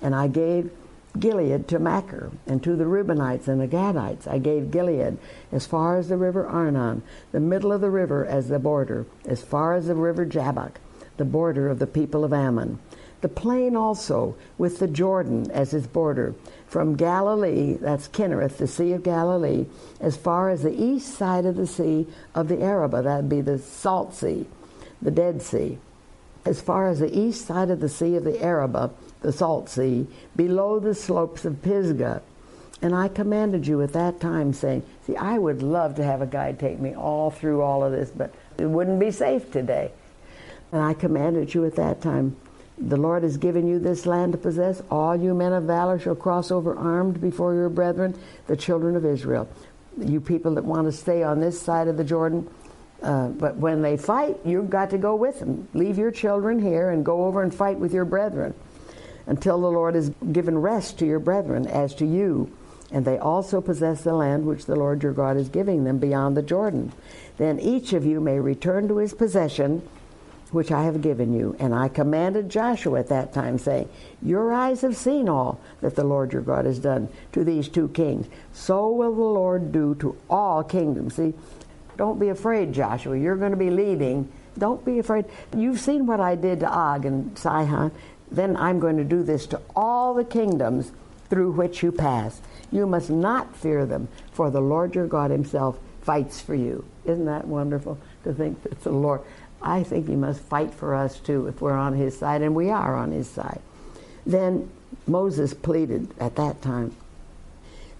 [0.00, 0.70] And I gave
[1.18, 5.18] Gilead to Machir, and to the Reubenites and the Gadites I gave Gilead
[5.50, 9.42] as far as the river Arnon, the middle of the river as the border, as
[9.42, 10.78] far as the river Jabbok,
[11.16, 12.78] the border of the people of Ammon
[13.26, 16.32] the plain also, with the Jordan as its border,
[16.68, 19.66] from Galilee, that's Kinnereth, the Sea of Galilee,
[20.00, 23.58] as far as the east side of the Sea of the Arabah, that'd be the
[23.58, 24.46] Salt Sea,
[25.02, 25.76] the Dead Sea,
[26.44, 28.90] as far as the east side of the Sea of the Arabah,
[29.22, 32.22] the salt sea, below the slopes of Pisgah.
[32.80, 36.26] And I commanded you at that time, saying, See, I would love to have a
[36.26, 39.90] guide take me all through all of this, but it wouldn't be safe today.
[40.70, 42.36] And I commanded you at that time,
[42.78, 44.82] The Lord has given you this land to possess.
[44.90, 49.04] All you men of valor shall cross over armed before your brethren, the children of
[49.04, 49.48] Israel.
[49.98, 52.48] You people that want to stay on this side of the Jordan,
[53.02, 55.68] uh, but when they fight, you've got to go with them.
[55.72, 58.54] Leave your children here and go over and fight with your brethren
[59.26, 62.52] until the Lord has given rest to your brethren as to you.
[62.92, 66.36] And they also possess the land which the Lord your God is giving them beyond
[66.36, 66.92] the Jordan.
[67.36, 69.86] Then each of you may return to his possession,
[70.52, 71.56] which I have given you.
[71.58, 73.88] And I commanded Joshua at that time, saying,
[74.22, 77.88] Your eyes have seen all that the Lord your God has done to these two
[77.88, 78.26] kings.
[78.52, 81.16] So will the Lord do to all kingdoms.
[81.16, 81.34] See,
[81.96, 83.18] don't be afraid, Joshua.
[83.18, 84.30] You're going to be leading.
[84.58, 85.24] Don't be afraid.
[85.56, 87.92] You've seen what I did to Og and Sihon.
[88.30, 90.92] Then I'm going to do this to all the kingdoms
[91.28, 92.40] through which you pass.
[92.70, 96.84] You must not fear them, for the Lord your God himself fights for you.
[97.04, 99.22] Isn't that wonderful to think that the Lord?
[99.66, 102.70] I think he must fight for us too if we're on his side, and we
[102.70, 103.60] are on his side.
[104.24, 104.70] Then
[105.06, 106.94] Moses pleaded at that time.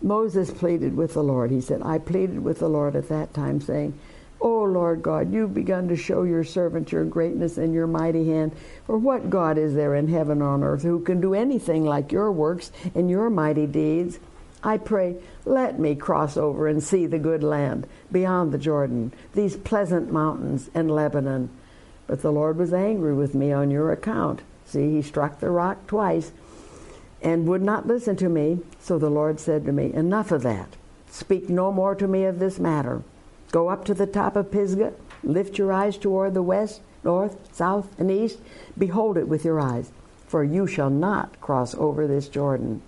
[0.01, 1.51] Moses pleaded with the Lord.
[1.51, 3.99] He said, I pleaded with the Lord at that time, saying,
[4.41, 8.53] O Lord God, you've begun to show your servant your greatness and your mighty hand.
[8.87, 12.13] For what God is there in heaven or on earth who can do anything like
[12.13, 14.19] your works and your mighty deeds?
[14.67, 19.57] I pray, let me cross over and see the good land beyond the Jordan, these
[19.57, 21.51] pleasant mountains and Lebanon.
[22.09, 24.43] But the Lord was angry with me on your account.
[24.65, 26.33] See, he struck the rock twice
[27.23, 28.59] and would not listen to me.
[28.81, 30.75] So the Lord said to me, Enough of that.
[31.09, 33.05] Speak no more to me of this matter.
[33.53, 37.97] Go up to the top of Pisgah, lift your eyes toward the west, north, south,
[38.01, 38.41] and east.
[38.77, 39.93] Behold it with your eyes,
[40.27, 42.83] for you shall not cross over this Jordan.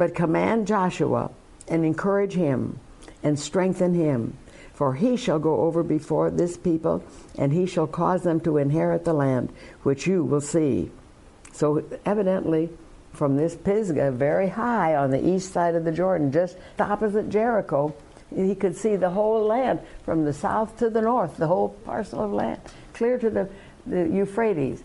[0.00, 1.30] But command Joshua
[1.68, 2.80] and encourage him
[3.22, 4.34] and strengthen him,
[4.72, 7.04] for he shall go over before this people,
[7.36, 10.90] and he shall cause them to inherit the land which you will see.
[11.52, 12.70] So evidently,
[13.12, 17.94] from this Pisgah, very high on the east side of the Jordan, just opposite Jericho,
[18.34, 22.24] he could see the whole land from the south to the north, the whole parcel
[22.24, 22.58] of land,
[22.94, 23.50] clear to the,
[23.84, 24.82] the Euphrates.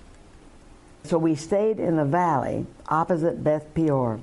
[1.06, 4.20] So we stayed in the valley opposite Beth Peor.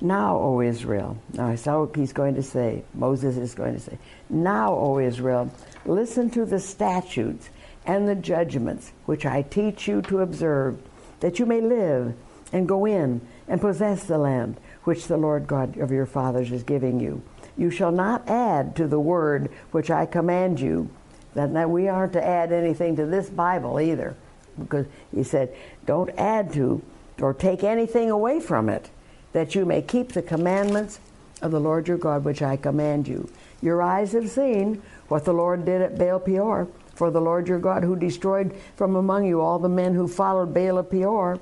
[0.00, 3.80] Now, O Israel, now I saw what he's going to say, Moses is going to
[3.80, 3.98] say,
[4.30, 5.52] Now, O Israel,
[5.84, 7.50] listen to the statutes
[7.84, 10.78] and the judgments which I teach you to observe,
[11.20, 12.14] that you may live
[12.52, 16.62] and go in and possess the land which the Lord God of your fathers is
[16.62, 17.22] giving you.
[17.58, 20.88] You shall not add to the word which I command you.
[21.34, 24.16] That, we aren't to add anything to this Bible either,
[24.58, 26.82] because he said, don't add to
[27.20, 28.90] or take anything away from it,
[29.32, 31.00] that you may keep the commandments
[31.42, 33.30] of the Lord your God which I command you.
[33.62, 37.58] Your eyes have seen what the Lord did at Baal Peor, for the Lord your
[37.58, 41.38] God who destroyed from among you all the men who followed Baal Peor.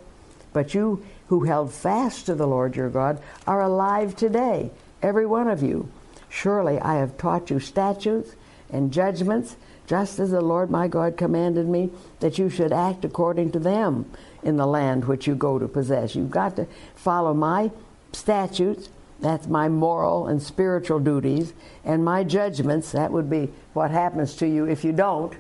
[0.53, 4.71] But you who held fast to the Lord your God are alive today,
[5.03, 5.91] every one of you.
[6.29, 8.35] Surely I have taught you statutes
[8.71, 9.57] and judgments,
[9.89, 14.09] just as the Lord my God commanded me, that you should act according to them
[14.43, 16.15] in the land which you go to possess.
[16.15, 17.71] You've got to follow my
[18.13, 24.37] statutes, that's my moral and spiritual duties, and my judgments, that would be what happens
[24.37, 25.33] to you if you don't.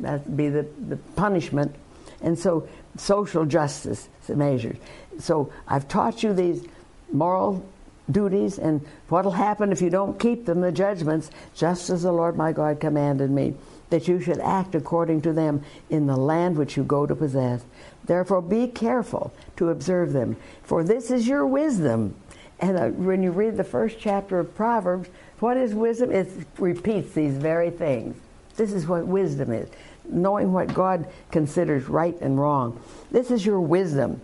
[0.00, 1.74] That would be the, the punishment.
[2.22, 4.76] And so, social justice measures.
[5.18, 6.66] So, I've taught you these
[7.12, 7.64] moral
[8.10, 12.12] duties and what will happen if you don't keep them, the judgments, just as the
[12.12, 13.54] Lord my God commanded me,
[13.90, 17.64] that you should act according to them in the land which you go to possess.
[18.04, 22.14] Therefore, be careful to observe them, for this is your wisdom.
[22.58, 26.10] And uh, when you read the first chapter of Proverbs, what is wisdom?
[26.10, 28.16] It repeats these very things.
[28.56, 29.68] This is what wisdom is
[30.12, 32.80] knowing what God considers right and wrong.
[33.10, 34.20] This is your wisdom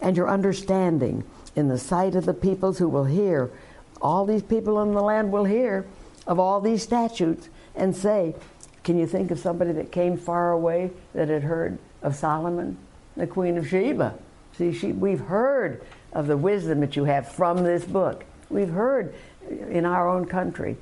[0.00, 3.50] and your understanding in the sight of the peoples who will hear.
[4.02, 5.86] All these people in the land will hear
[6.26, 8.34] of all these statutes and say,
[8.86, 12.78] Can you think of somebody that came far away that had heard of Solomon,
[13.16, 14.16] the Queen of Sheba?
[14.56, 15.82] See, she, we've heard
[16.12, 18.24] of the wisdom that you have from this book.
[18.48, 19.12] We've heard
[19.50, 20.76] in our own country.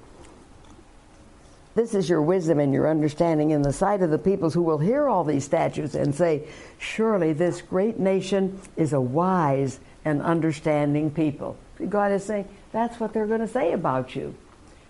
[1.75, 4.77] This is your wisdom and your understanding in the sight of the peoples who will
[4.77, 6.47] hear all these statutes and say,
[6.77, 11.57] Surely this great nation is a wise and understanding people.
[11.89, 14.35] God is saying, that's what they're going to say about you.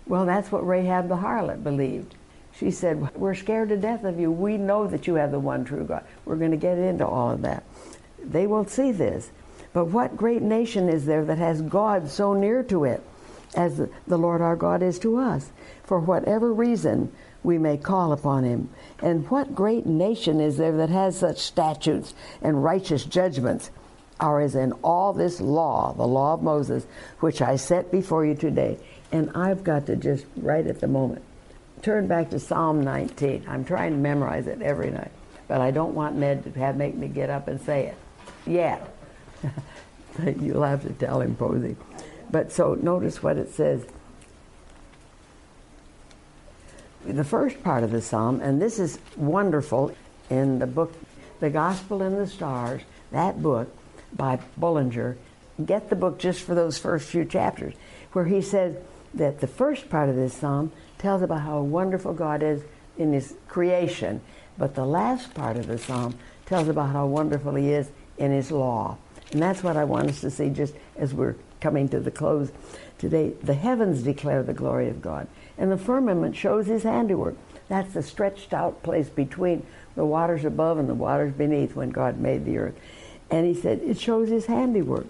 [0.04, 2.16] Well, that's what Rahab the harlot believed.
[2.58, 4.30] She said, We're scared to death of you.
[4.30, 6.04] We know that you have the one true God.
[6.24, 7.64] We're going to get into all of that.
[8.22, 9.30] They will see this.
[9.72, 13.02] But what great nation is there that has God so near to it
[13.56, 13.76] as
[14.06, 15.50] the Lord our God is to us?
[15.82, 17.10] For whatever reason
[17.42, 18.70] we may call upon him.
[19.00, 23.70] And what great nation is there that has such statutes and righteous judgments?
[24.20, 26.86] Are as in all this law, the law of Moses,
[27.18, 28.78] which I set before you today.
[29.10, 31.24] And I've got to just right at the moment
[31.84, 33.44] turn back to Psalm 19.
[33.46, 35.10] I'm trying to memorize it every night,
[35.46, 37.96] but I don't want Ned to have make me get up and say it
[38.46, 38.96] yet.
[40.40, 41.76] You'll have to tell him, Posey.
[42.30, 43.84] But so notice what it says.
[47.04, 49.94] The first part of the psalm, and this is wonderful
[50.30, 50.94] in the book,
[51.40, 52.80] The Gospel in the Stars,
[53.12, 53.68] that book
[54.16, 55.18] by Bullinger.
[55.62, 57.74] Get the book just for those first few chapters,
[58.12, 58.74] where he says
[59.12, 60.72] that the first part of this psalm
[61.04, 62.62] tells about how wonderful God is
[62.96, 64.22] in His creation,
[64.56, 66.14] but the last part of the psalm
[66.46, 68.96] tells about how wonderful He is in His law.
[69.30, 72.52] And that's what I want us to see just as we're coming to the close
[72.96, 73.34] today.
[73.42, 75.28] The heavens declare the glory of God,
[75.58, 77.36] and the firmament shows His handiwork.
[77.68, 82.18] That's the stretched out place between the waters above and the waters beneath when God
[82.18, 82.80] made the earth.
[83.30, 85.06] And He said, It shows His handiwork.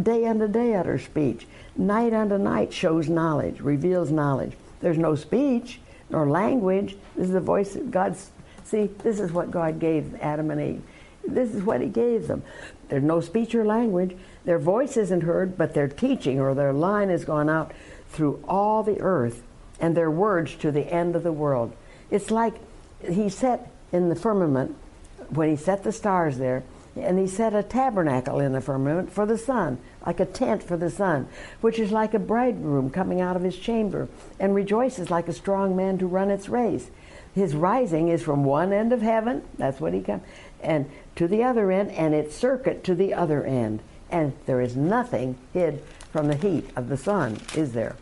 [0.00, 1.48] Day unto day utter speech.
[1.76, 4.52] Night unto night shows knowledge, reveals knowledge.
[4.80, 6.96] There's no speech nor language.
[7.16, 8.30] This is the voice of God's.
[8.64, 10.82] See, this is what God gave Adam and Eve.
[11.26, 12.42] This is what He gave them.
[12.88, 14.16] There's no speech or language.
[14.44, 17.72] Their voice isn't heard, but their teaching or their line has gone out
[18.08, 19.42] through all the earth
[19.80, 21.74] and their words to the end of the world.
[22.10, 22.54] It's like
[23.06, 24.76] He set in the firmament,
[25.30, 26.62] when He set the stars there,
[27.00, 29.78] and He set a tabernacle in the firmament for the sun
[30.08, 31.28] like a tent for the sun,
[31.60, 34.08] which is like a bridegroom coming out of his chamber,
[34.40, 36.90] and rejoices like a strong man to run its race.
[37.34, 40.22] His rising is from one end of heaven, that's what he comes,
[40.62, 43.80] and to the other end, and its circuit to the other end.
[44.10, 47.96] And there is nothing hid from the heat of the sun, is there?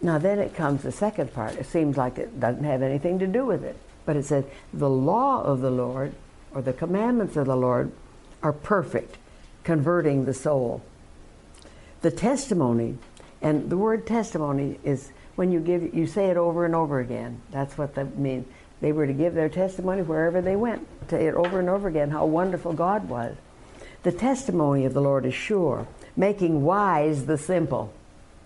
[0.00, 1.54] Now then it comes the second part.
[1.54, 3.76] It seems like it doesn't have anything to do with it.
[4.04, 4.44] But it says,
[4.74, 6.14] the law of the Lord,
[6.52, 7.92] or the commandments of the Lord,
[8.42, 9.18] are perfect,
[9.64, 10.82] converting the soul
[12.02, 12.98] the testimony,
[13.40, 17.40] and the word testimony is when you give, you say it over and over again.
[17.50, 18.46] That's what that means.
[18.80, 22.10] They were to give their testimony wherever they went, say it over and over again
[22.10, 23.36] how wonderful God was.
[24.02, 25.86] The testimony of the Lord is sure,
[26.16, 27.92] making wise the simple.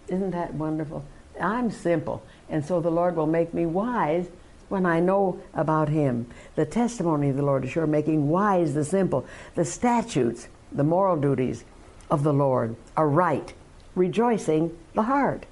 [0.09, 1.05] Isn't that wonderful?
[1.41, 4.29] I'm simple, and so the Lord will make me wise
[4.69, 6.27] when I know about Him.
[6.55, 9.27] The testimony of the Lord is sure, making wise the simple.
[9.55, 11.65] The statutes, the moral duties,
[12.11, 13.53] of the Lord are right,
[13.95, 15.47] rejoicing the heart.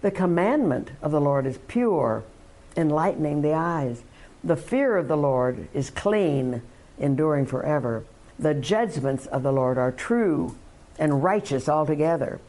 [0.00, 2.24] The commandment of the Lord is pure,
[2.76, 4.02] enlightening the eyes.
[4.42, 6.62] The fear of the Lord is clean,
[6.98, 8.04] enduring forever.
[8.38, 10.56] The judgments of the Lord are true
[10.98, 12.40] and righteous altogether.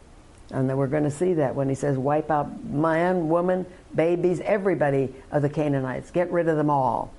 [0.51, 5.13] And we're going to see that when he says, wipe out man, woman, babies, everybody
[5.31, 6.11] of the Canaanites.
[6.11, 7.13] Get rid of them all.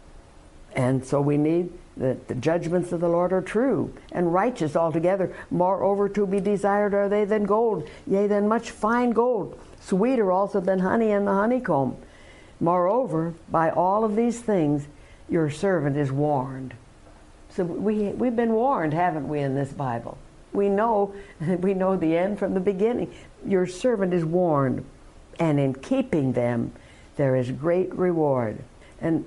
[0.74, 5.34] And so we need that the judgments of the Lord are true and righteous altogether.
[5.50, 10.60] Moreover, to be desired are they than gold, yea, than much fine gold, sweeter also
[10.60, 11.96] than honey and the honeycomb.
[12.60, 14.86] Moreover, by all of these things,
[15.28, 16.74] your servant is warned.
[17.50, 20.16] So we, we've been warned, haven't we, in this Bible?
[20.52, 23.12] We know, we know the end from the beginning.
[23.46, 24.84] Your servant is warned,
[25.38, 26.72] and in keeping them,
[27.16, 28.58] there is great reward.
[29.00, 29.24] And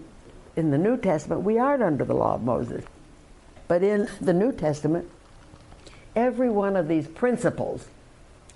[0.56, 2.84] in the New Testament, we aren't under the law of Moses.
[3.68, 5.10] But in the New Testament,
[6.16, 7.88] every one of these principles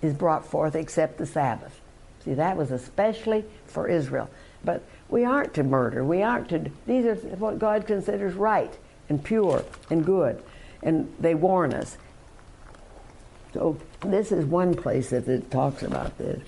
[0.01, 1.79] is brought forth except the Sabbath.
[2.23, 4.29] See, that was especially for Israel.
[4.63, 6.03] But we aren't to murder.
[6.03, 6.69] We aren't to.
[6.85, 10.41] These are what God considers right and pure and good.
[10.83, 11.97] And they warn us.
[13.53, 16.41] So this is one place that it talks about this.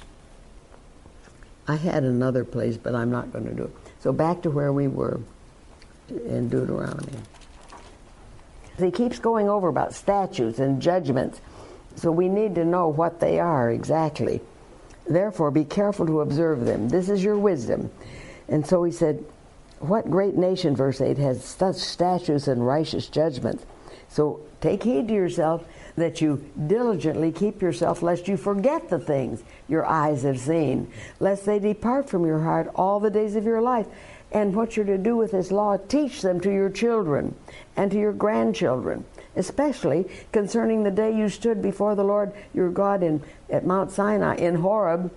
[1.67, 3.71] I had another place, but I'm not going to do it.
[3.99, 5.19] So back to where we were
[6.09, 7.17] in Deuteronomy.
[8.77, 11.41] He keeps going over about statutes and judgments,
[11.95, 14.41] so we need to know what they are exactly.
[15.07, 16.89] Therefore, be careful to observe them.
[16.89, 17.91] This is your wisdom.
[18.47, 19.23] And so he said,
[19.79, 23.65] What great nation, verse 8, has such statutes and righteous judgments?
[24.09, 29.43] So take heed to yourself that you diligently keep yourself, lest you forget the things
[29.67, 33.61] your eyes have seen, lest they depart from your heart all the days of your
[33.61, 33.87] life.
[34.31, 37.35] And what you're to do with this law, teach them to your children
[37.75, 39.03] and to your grandchildren,
[39.35, 44.35] especially concerning the day you stood before the Lord your God in, at Mount Sinai
[44.35, 45.11] in Horeb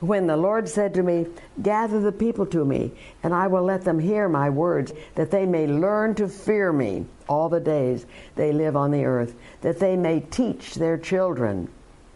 [0.00, 1.26] when the Lord said to me,
[1.62, 2.92] Gather the people to me,
[3.22, 7.06] and I will let them hear my words, that they may learn to fear me
[7.28, 11.68] all the days they live on the earth, that they may teach their children.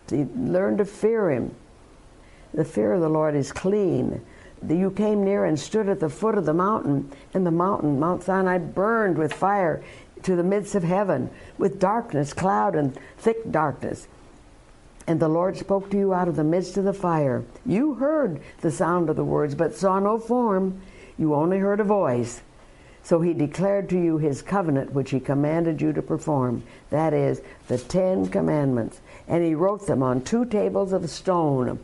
[0.07, 1.55] See, learn to fear him.
[2.55, 4.21] The fear of the Lord is clean.
[4.69, 8.23] You came near and stood at the foot of the mountain, and the mountain, Mount
[8.23, 9.83] Sinai, burned with fire
[10.23, 14.07] to the midst of heaven, with darkness, cloud, and thick darkness.
[15.07, 17.45] And the Lord spoke to you out of the midst of the fire.
[17.67, 20.81] You heard the sound of the words, but saw no form.
[21.19, 22.41] You only heard a voice.
[23.03, 26.63] So he declared to you his covenant, which he commanded you to perform.
[26.91, 29.01] That is, the Ten Commandments.
[29.27, 31.81] And he wrote them on two tables of stone.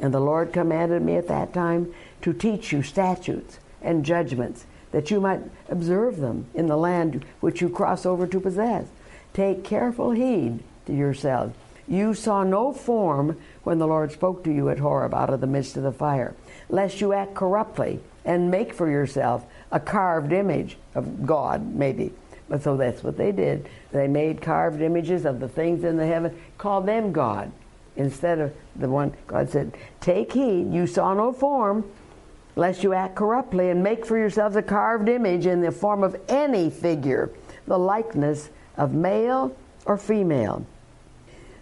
[0.00, 5.12] And the Lord commanded me at that time to teach you statutes and judgments, that
[5.12, 8.86] you might observe them in the land which you cross over to possess.
[9.32, 11.54] Take careful heed to yourselves
[11.88, 15.46] you saw no form when the Lord spoke to you at Horeb out of the
[15.46, 16.34] midst of the fire,
[16.68, 22.12] lest you act corruptly and make for yourself a carved image of God, maybe.
[22.48, 23.68] But so that's what they did.
[23.92, 27.52] They made carved images of the things in the heaven, called them God,
[27.96, 31.90] instead of the one God said, Take heed, you saw no form,
[32.56, 36.20] lest you act corruptly and make for yourselves a carved image in the form of
[36.28, 37.30] any figure,
[37.66, 40.66] the likeness of male or female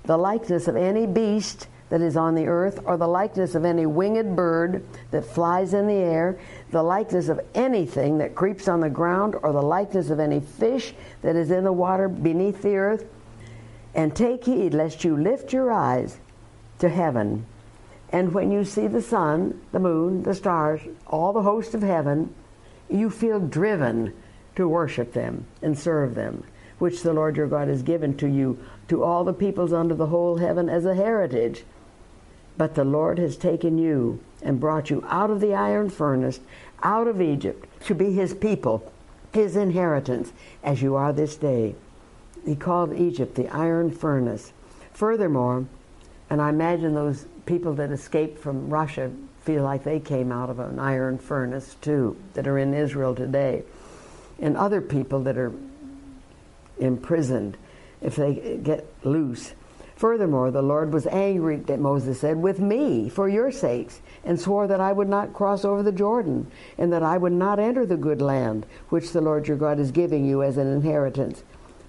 [0.06, 3.86] the likeness of any beast that is on the earth, or the likeness of any
[3.86, 6.36] winged bird that flies in the air,
[6.72, 10.94] the likeness of anything that creeps on the ground, or the likeness of any fish
[11.22, 13.04] that is in the water beneath the earth.
[13.94, 16.18] And take heed lest you lift your eyes
[16.80, 17.46] to heaven.
[18.10, 22.34] And when you see the sun, the moon, the stars, all the host of heaven,
[22.88, 24.12] you feel driven
[24.56, 26.44] to worship them and serve them,
[26.78, 28.58] which the Lord your God has given to you
[28.88, 31.64] to all the peoples under the whole heaven as a heritage.
[32.56, 36.40] But the Lord has taken you and brought you out of the iron furnace,
[36.82, 38.90] out of Egypt, to be his people,
[39.32, 40.32] his inheritance,
[40.62, 41.74] as you are this day.
[42.44, 44.52] He called Egypt the iron furnace.
[44.92, 45.66] Furthermore,
[46.30, 49.10] and I imagine those people that escaped from Russia
[49.42, 53.62] feel like they came out of an iron furnace too, that are in Israel today.
[54.38, 55.52] And other people that are
[56.78, 57.56] imprisoned
[58.00, 59.54] if they get loose.
[59.96, 64.66] Furthermore, the Lord was angry, that Moses said, with me for your sakes, and swore
[64.66, 67.96] that I would not cross over the Jordan, and that I would not enter the
[67.96, 71.42] good land which the Lord your God is giving you as an inheritance.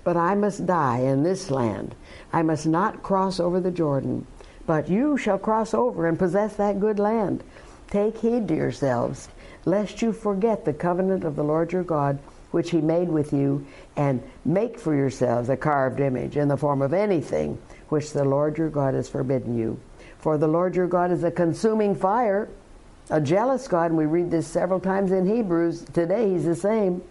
[0.06, 1.96] But I must die in this land.
[2.32, 4.26] I must not cross over the Jordan.
[4.66, 7.44] But you shall cross over and possess that good land.
[7.90, 9.28] Take heed to yourselves,
[9.66, 12.20] lest you forget the covenant of the Lord your God
[12.52, 16.82] which he made with you, and make for yourselves a carved image in the form
[16.82, 17.58] of anything
[17.90, 19.80] which the Lord your God has forbidden you.
[20.20, 22.50] For the Lord your God is a consuming fire,
[23.10, 25.86] a jealous God, and we read this several times in Hebrews.
[25.94, 27.02] Today he's the same.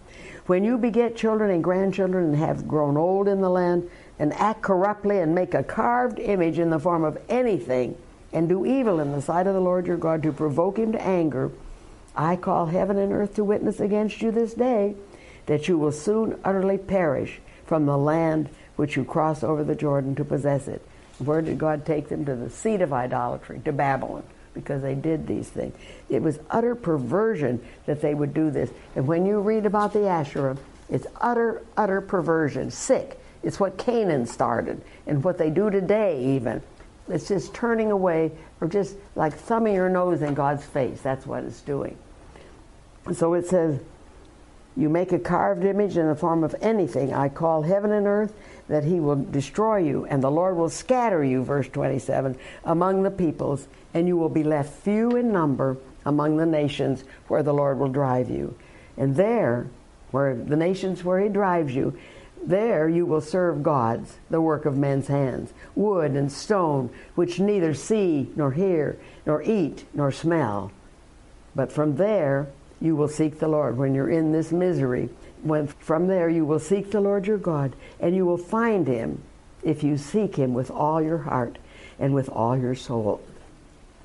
[0.45, 4.61] When you beget children and grandchildren and have grown old in the land, and act
[4.61, 7.95] corruptly and make a carved image in the form of anything,
[8.33, 11.01] and do evil in the sight of the Lord your God to provoke him to
[11.01, 11.51] anger,
[12.15, 14.95] I call heaven and earth to witness against you this day
[15.47, 20.15] that you will soon utterly perish from the land which you cross over the Jordan
[20.15, 20.81] to possess it.
[21.19, 22.25] Where did God take them?
[22.25, 24.23] To the seat of idolatry, to Babylon,
[24.53, 25.75] because they did these things.
[26.09, 28.69] It was utter perversion that they would do this.
[28.95, 30.57] And when you read about the Asherah,
[30.89, 33.19] it's utter, utter perversion, sick.
[33.43, 36.61] It's what Canaan started, and what they do today, even.
[37.07, 38.31] It's just turning away,
[38.61, 41.01] or just like thumbing your nose in God's face.
[41.01, 41.97] That's what it's doing.
[43.13, 43.79] So it says,
[44.77, 47.11] you make a carved image in the form of anything.
[47.11, 48.33] I call heaven and earth
[48.67, 53.11] that he will destroy you, and the Lord will scatter you, verse 27, among the
[53.11, 57.79] peoples, and you will be left few in number among the nations where the Lord
[57.79, 58.55] will drive you.
[58.97, 59.67] And there,
[60.11, 61.97] where the nations where he drives you,
[62.45, 67.73] there you will serve gods, the work of men's hands, wood and stone, which neither
[67.73, 70.71] see nor hear, nor eat nor smell.
[71.55, 72.47] But from there
[72.81, 75.09] you will seek the Lord when you're in this misery.
[75.43, 79.21] When from there you will seek the Lord your God, and you will find him
[79.63, 81.57] if you seek him with all your heart
[81.99, 83.21] and with all your soul.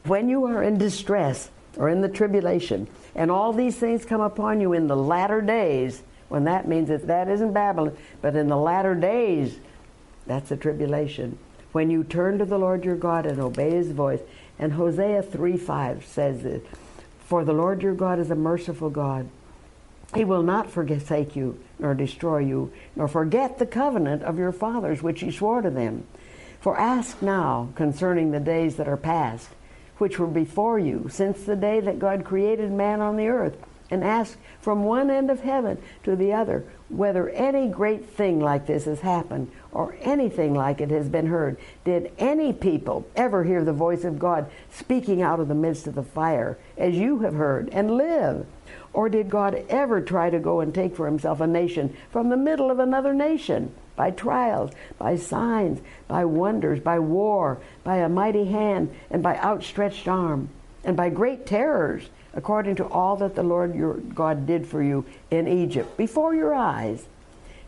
[0.04, 4.60] When you are in distress or in the tribulation, and all these things come upon
[4.60, 8.56] you in the latter days, when that means that that isn't Babylon, but in the
[8.56, 9.58] latter days,
[10.26, 11.38] that's the tribulation.
[11.72, 14.20] When you turn to the Lord your God and obey his voice,
[14.58, 16.62] and Hosea 3 5 says this
[17.32, 19.26] for the Lord your God is a merciful God.
[20.14, 25.02] He will not forsake you, nor destroy you, nor forget the covenant of your fathers
[25.02, 26.06] which he swore to them.
[26.60, 29.48] For ask now concerning the days that are past,
[29.96, 33.56] which were before you since the day that God created man on the earth,
[33.90, 38.66] and ask from one end of heaven to the other whether any great thing like
[38.66, 41.56] this has happened or anything like it has been heard.
[41.84, 45.94] Did any people ever hear the voice of God speaking out of the midst of
[45.94, 48.46] the fire, as you have heard, and live?
[48.92, 52.36] Or did God ever try to go and take for himself a nation from the
[52.36, 53.74] middle of another nation?
[53.96, 60.06] By trials, by signs, by wonders, by war, by a mighty hand, and by outstretched
[60.06, 60.50] arm,
[60.84, 65.06] and by great terrors, according to all that the Lord your God did for you
[65.30, 67.06] in Egypt, before your eyes.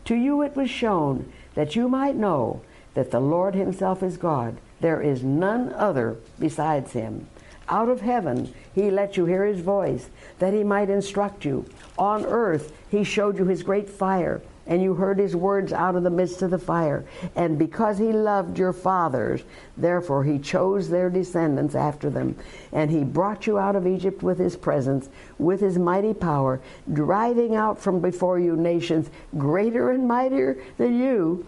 [0.05, 2.61] To you it was shown that you might know
[2.93, 4.57] that the Lord himself is God.
[4.79, 7.27] There is none other besides him.
[7.67, 11.65] Out of heaven he let you hear his voice, that he might instruct you.
[11.97, 16.03] On earth he showed you his great fire, and you heard his words out of
[16.03, 17.05] the midst of the fire.
[17.35, 19.43] And because he loved your fathers,
[19.77, 22.35] therefore he chose their descendants after them.
[22.71, 26.61] And he brought you out of Egypt with his presence, with his mighty power,
[26.91, 31.45] driving out from before you nations greater and mightier than you,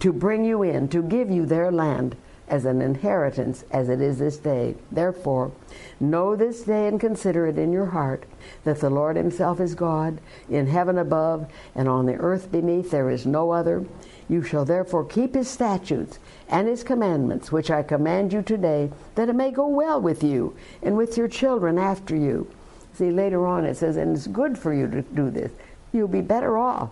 [0.00, 2.16] to bring you in, to give you their land
[2.48, 4.74] as an inheritance as it is this day.
[4.90, 5.52] Therefore,
[5.98, 8.24] know this day and consider it in your heart
[8.64, 10.18] that the Lord Himself is God,
[10.48, 13.84] in heaven above and on the earth beneath there is no other.
[14.28, 16.18] You shall therefore keep His statutes
[16.48, 20.56] and His commandments, which I command you today, that it may go well with you
[20.82, 22.48] and with your children after you.
[22.94, 25.52] See, later on it says, and it's good for you to do this.
[25.92, 26.90] You'll be better off.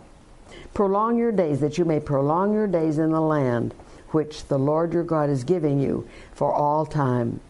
[0.74, 3.74] Prolong your days, that you may prolong your days in the land
[4.14, 7.40] which the Lord your God is giving you for all time.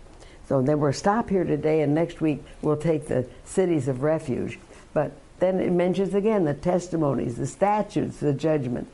[0.48, 4.58] So then we'll stop here today, and next week we'll take the cities of refuge.
[4.92, 8.88] But then it mentions again the testimonies, the statutes, the judgment.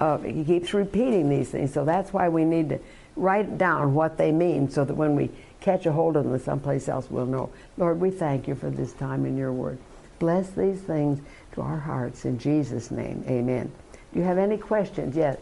[0.00, 2.80] Uh, he keeps repeating these things, so that's why we need to
[3.16, 6.88] write down what they mean so that when we catch a hold of them someplace
[6.88, 7.50] else, we'll know.
[7.76, 9.78] Lord, we thank you for this time in your word.
[10.18, 11.20] Bless these things
[11.52, 13.24] to our hearts in Jesus' name.
[13.28, 13.70] Amen.
[14.12, 15.40] Do you have any questions yet?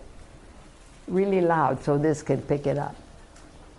[1.09, 2.96] Really loud so this can pick it up.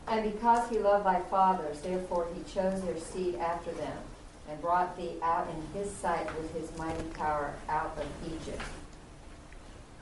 [0.08, 3.98] And because he loved thy fathers, therefore he chose their seed after them,
[4.50, 8.62] and brought thee out in his sight with his mighty power out of Egypt.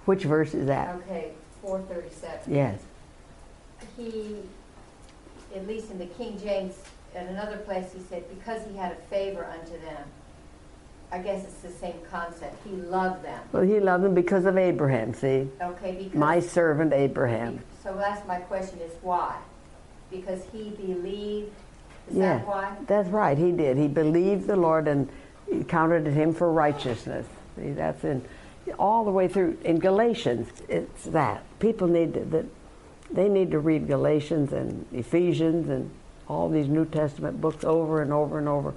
[0.06, 0.96] Which verse is that?
[0.96, 2.54] Okay, 437.
[2.54, 2.82] Yes.
[3.96, 4.38] He,
[5.56, 6.76] at least in the King James,
[7.16, 10.04] in another place, he said, because he had a favor unto them.
[11.12, 12.56] I guess it's the same concept.
[12.66, 13.42] He loved them.
[13.52, 15.50] Well, he loved them because of Abraham, see?
[15.62, 16.14] Okay, because.
[16.14, 17.62] My servant Abraham.
[17.84, 19.36] So that's my question is why?
[20.10, 21.52] Because he believed.
[22.10, 22.76] Is yeah, that why?
[22.88, 23.38] That's right.
[23.38, 23.78] He did.
[23.78, 25.10] He believed the Lord and
[25.68, 27.28] counted him for righteousness.
[27.58, 28.24] See, that's in
[28.80, 30.48] all the way through in Galatians.
[30.70, 32.46] It's that people need to, that
[33.12, 35.90] they need to read Galatians and Ephesians and
[36.28, 38.74] all these New Testament books over and over and over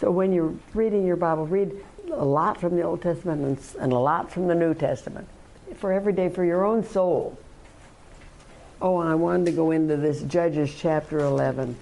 [0.00, 1.72] so when you're reading your Bible, read
[2.12, 5.28] a lot from the Old Testament and, and a lot from the New Testament
[5.76, 7.38] for every day for your own soul.
[8.80, 11.76] Oh, and I wanted to go into this Judges chapter 11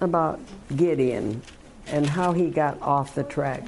[0.00, 0.40] about
[0.74, 1.42] Gideon
[1.86, 3.62] and how he got off the track.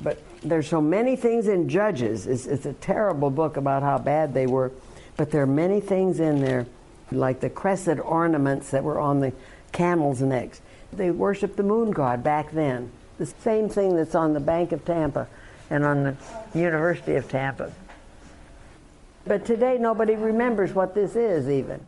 [0.00, 2.26] But there's so many things in Judges.
[2.26, 4.72] It's, it's a terrible book about how bad they were.
[5.16, 6.66] But there are many things in there,
[7.12, 9.32] like the crescent ornaments that were on the
[9.70, 10.60] camels' necks.
[10.96, 12.90] They worshiped the moon god back then.
[13.18, 15.28] The same thing that's on the Bank of Tampa
[15.70, 16.16] and on the
[16.54, 17.72] University of Tampa.
[19.26, 21.84] But today nobody remembers what this is even.